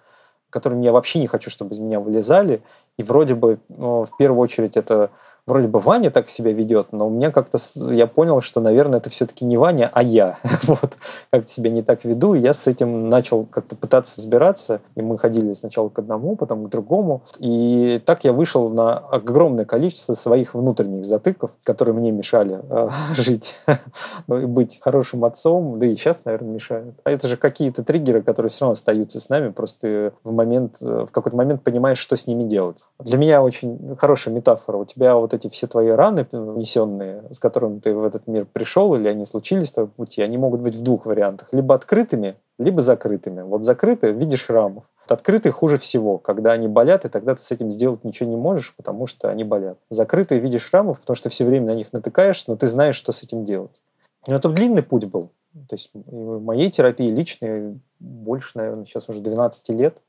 [0.50, 2.62] которыми я вообще не хочу, чтобы из меня вылезали.
[2.96, 5.10] И вроде бы, ну, в первую очередь, это
[5.46, 7.58] вроде бы Ваня так себя ведет, но у меня как-то
[7.90, 10.38] я понял, что, наверное, это все-таки не Ваня, а я.
[10.66, 10.96] вот
[11.30, 14.80] как-то себя не так веду, и я с этим начал как-то пытаться разбираться.
[14.96, 17.22] И мы ходили сначала к одному, потом к другому.
[17.38, 23.58] И так я вышел на огромное количество своих внутренних затыков, которые мне мешали э, жить
[24.26, 26.96] ну, и быть хорошим отцом, да и сейчас, наверное, мешают.
[27.04, 31.08] А это же какие-то триггеры, которые все равно остаются с нами, просто в момент, в
[31.12, 32.84] какой-то момент понимаешь, что с ними делать.
[32.98, 34.78] Для меня очень хорошая метафора.
[34.78, 38.94] У тебя вот эти все твои раны несенные, с которыми ты в этот мир пришел,
[38.94, 41.48] или они случились в твоем пути, они могут быть в двух вариантах.
[41.52, 43.42] Либо открытыми, либо закрытыми.
[43.42, 44.84] Вот закрытые в виде шрамов.
[45.08, 48.74] Открытые хуже всего, когда они болят, и тогда ты с этим сделать ничего не можешь,
[48.74, 49.78] потому что они болят.
[49.88, 53.12] Закрытые в виде шрамов, потому что все время на них натыкаешься, но ты знаешь, что
[53.12, 53.82] с этим делать.
[54.26, 55.30] Но это длинный путь был.
[55.68, 60.02] То есть моей терапии личной больше, наверное, сейчас уже 12 лет.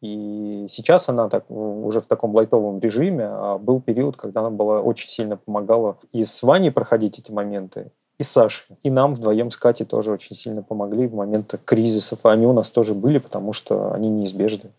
[0.00, 4.80] И сейчас она так, уже в таком лайтовом режиме, а был период, когда она была
[4.80, 8.76] очень сильно помогала и с Ваней проходить эти моменты, и Сашей.
[8.82, 12.24] И нам вдвоем с Катей тоже очень сильно помогли в моменты кризисов.
[12.24, 14.70] И они у нас тоже были, потому что они неизбежны.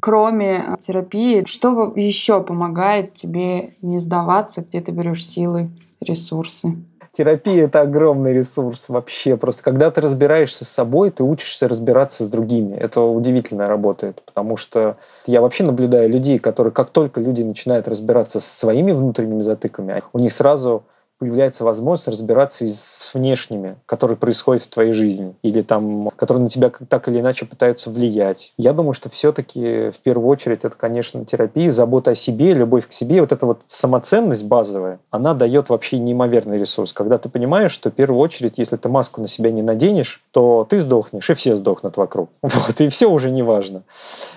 [0.00, 6.76] Кроме терапии, что еще помогает тебе не сдаваться, где ты берешь силы, ресурсы?
[7.12, 9.36] Терапия это огромный ресурс вообще.
[9.36, 12.76] Просто когда ты разбираешься с собой, ты учишься разбираться с другими.
[12.76, 14.96] Это удивительно работает, потому что
[15.26, 20.18] я вообще наблюдаю людей, которые как только люди начинают разбираться со своими внутренними затыками, у
[20.18, 20.84] них сразу
[21.20, 26.72] появляется возможность разбираться с внешними, которые происходят в твоей жизни, или там, которые на тебя
[26.88, 28.54] так или иначе пытаются влиять.
[28.56, 32.92] Я думаю, что все-таки в первую очередь это, конечно, терапия, забота о себе, любовь к
[32.92, 36.94] себе, вот эта вот самоценность базовая, она дает вообще неимоверный ресурс.
[36.94, 40.66] Когда ты понимаешь, что в первую очередь, если ты маску на себя не наденешь, то
[40.68, 42.30] ты сдохнешь, и все сдохнут вокруг.
[42.42, 43.82] Вот, и все уже не важно.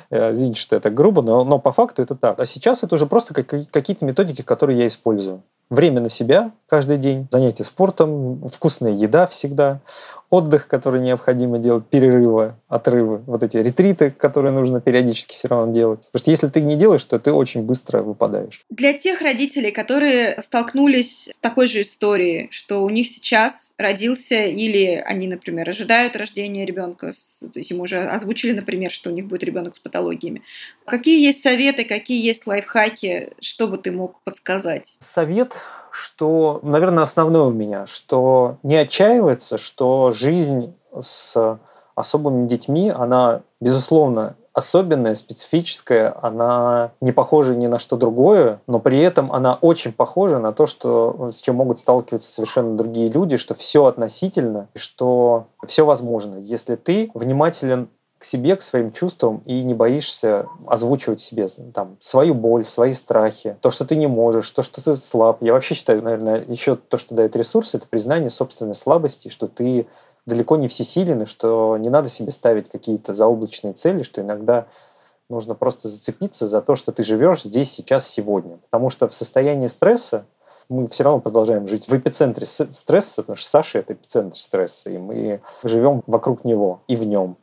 [0.09, 2.39] Э, извините, что это грубо, но, но по факту это так.
[2.39, 7.27] А сейчас это уже просто какие-то методики, которые я использую время на себя каждый день,
[7.29, 9.79] занятия спортом, вкусная еда всегда,
[10.31, 16.07] отдых, который необходимо делать, перерывы, отрывы, вот эти ретриты, которые нужно периодически все равно делать.
[16.11, 18.65] Потому что если ты не делаешь, то ты очень быстро выпадаешь.
[18.71, 24.95] Для тех родителей, которые столкнулись с такой же историей, что у них сейчас родился или
[24.95, 29.43] они, например, ожидают рождения ребенка, то есть им уже озвучили, например, что у них будет
[29.43, 30.41] ребенок с патологиями.
[30.87, 34.97] Какие есть советы, какие есть лайфхаки, что бы ты мог подсказать?
[34.99, 35.53] Совет
[35.93, 41.59] что, наверное, основное у меня, что не отчаиваться, что жизнь с
[41.95, 48.99] особыми детьми, она, безусловно, особенная, специфическая, она не похожа ни на что другое, но при
[48.99, 53.53] этом она очень похожа на то, что, с чем могут сталкиваться совершенно другие люди, что
[53.53, 57.89] все относительно, что все возможно, если ты внимателен
[58.23, 63.57] к себе, к своим чувствам и не боишься озвучивать себе там, свою боль, свои страхи,
[63.59, 65.41] то, что ты не можешь, то, что ты слаб.
[65.41, 69.87] Я вообще считаю, наверное, еще то, что дает ресурс, это признание собственной слабости, что ты
[70.25, 74.67] далеко не всесилен, и что не надо себе ставить какие-то заоблачные цели, что иногда
[75.29, 78.57] нужно просто зацепиться за то, что ты живешь здесь, сейчас, сегодня.
[78.69, 80.23] Потому что в состоянии стресса
[80.69, 84.97] мы все равно продолжаем жить в эпицентре стресса, потому что Саша— это эпицентр стресса, и
[84.97, 87.35] мы живем вокруг него и в нем.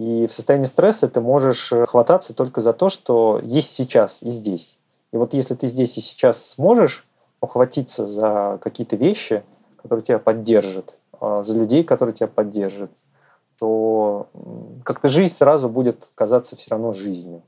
[0.00, 4.30] И в состоянии стресса ты можешь э, хвататься только за то, что есть сейчас и
[4.30, 4.78] здесь.
[5.12, 7.06] И вот если ты здесь и сейчас сможешь
[7.42, 9.42] ухватиться за какие-то вещи,
[9.76, 12.90] которые тебя поддержат, а, за людей, которые тебя поддержат,
[13.58, 14.28] то
[14.86, 17.42] как-то жизнь сразу будет казаться все равно жизнью.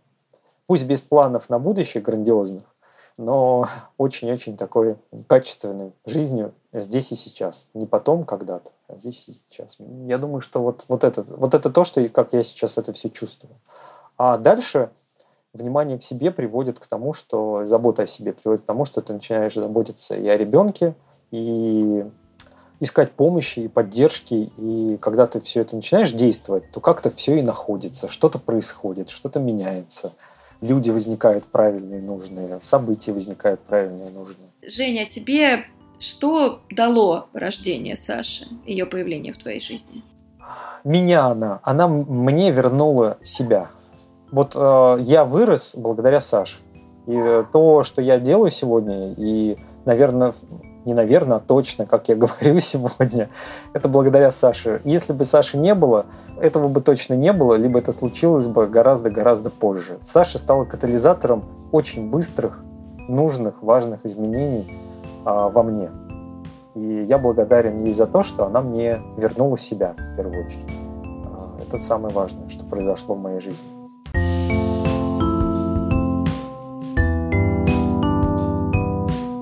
[0.66, 2.64] пусть без планов на будущее грандиозных,
[3.16, 4.96] но очень-очень такой
[5.26, 7.68] качественной жизнью здесь и сейчас.
[7.72, 9.76] Не потом когда-то, а здесь и сейчас.
[10.06, 13.10] Я думаю, что вот, вот, это, вот это то, что, как я сейчас это все
[13.10, 13.54] чувствую.
[14.16, 14.90] А дальше
[15.52, 19.12] внимание к себе приводит к тому, что забота о себе приводит к тому, что ты
[19.12, 20.94] начинаешь заботиться и о ребенке,
[21.30, 22.04] и
[22.80, 27.42] искать помощи и поддержки, и когда ты все это начинаешь действовать, то как-то все и
[27.42, 30.12] находится, что-то происходит, что-то меняется–
[30.62, 34.48] люди возникают правильные, нужные, события возникают правильные, нужные.
[34.62, 35.66] Женя, а тебе
[36.02, 40.02] что дало рождение Саши, ее появление в твоей жизни?
[40.82, 43.70] Меня она, она мне вернула себя.
[44.32, 46.58] Вот э, я вырос благодаря Саше.
[47.06, 50.34] И то, что я делаю сегодня, и, наверное,
[50.84, 53.30] не наверное, а точно, как я говорю сегодня,
[53.72, 54.80] это благодаря Саше.
[54.84, 56.06] Если бы Саши не было,
[56.40, 59.98] этого бы точно не было, либо это случилось бы гораздо-гораздо позже.
[60.02, 62.58] Саша стала катализатором очень быстрых,
[63.08, 64.81] нужных, важных изменений
[65.24, 65.90] во мне.
[66.74, 70.66] И я благодарен ей за то, что она мне вернула себя в первую очередь.
[71.26, 73.68] А, это самое важное, что произошло в моей жизни.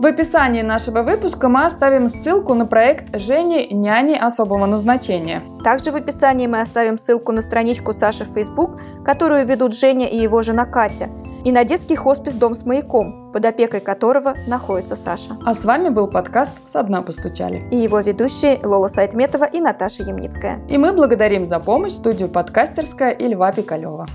[0.01, 5.43] В описании нашего выпуска мы оставим ссылку на проект Жени «Няни особого назначения».
[5.63, 10.17] Также в описании мы оставим ссылку на страничку Саши в Facebook, которую ведут Женя и
[10.17, 11.11] его жена Катя,
[11.45, 15.37] и на детский хоспис «Дом с маяком», под опекой которого находится Саша.
[15.45, 17.63] А с вами был подкаст «Со дна постучали».
[17.71, 20.61] И его ведущие Лола Сайтметова и Наташа Ямницкая.
[20.69, 24.07] И мы благодарим за помощь студию «Подкастерская» и Льва Пикалева.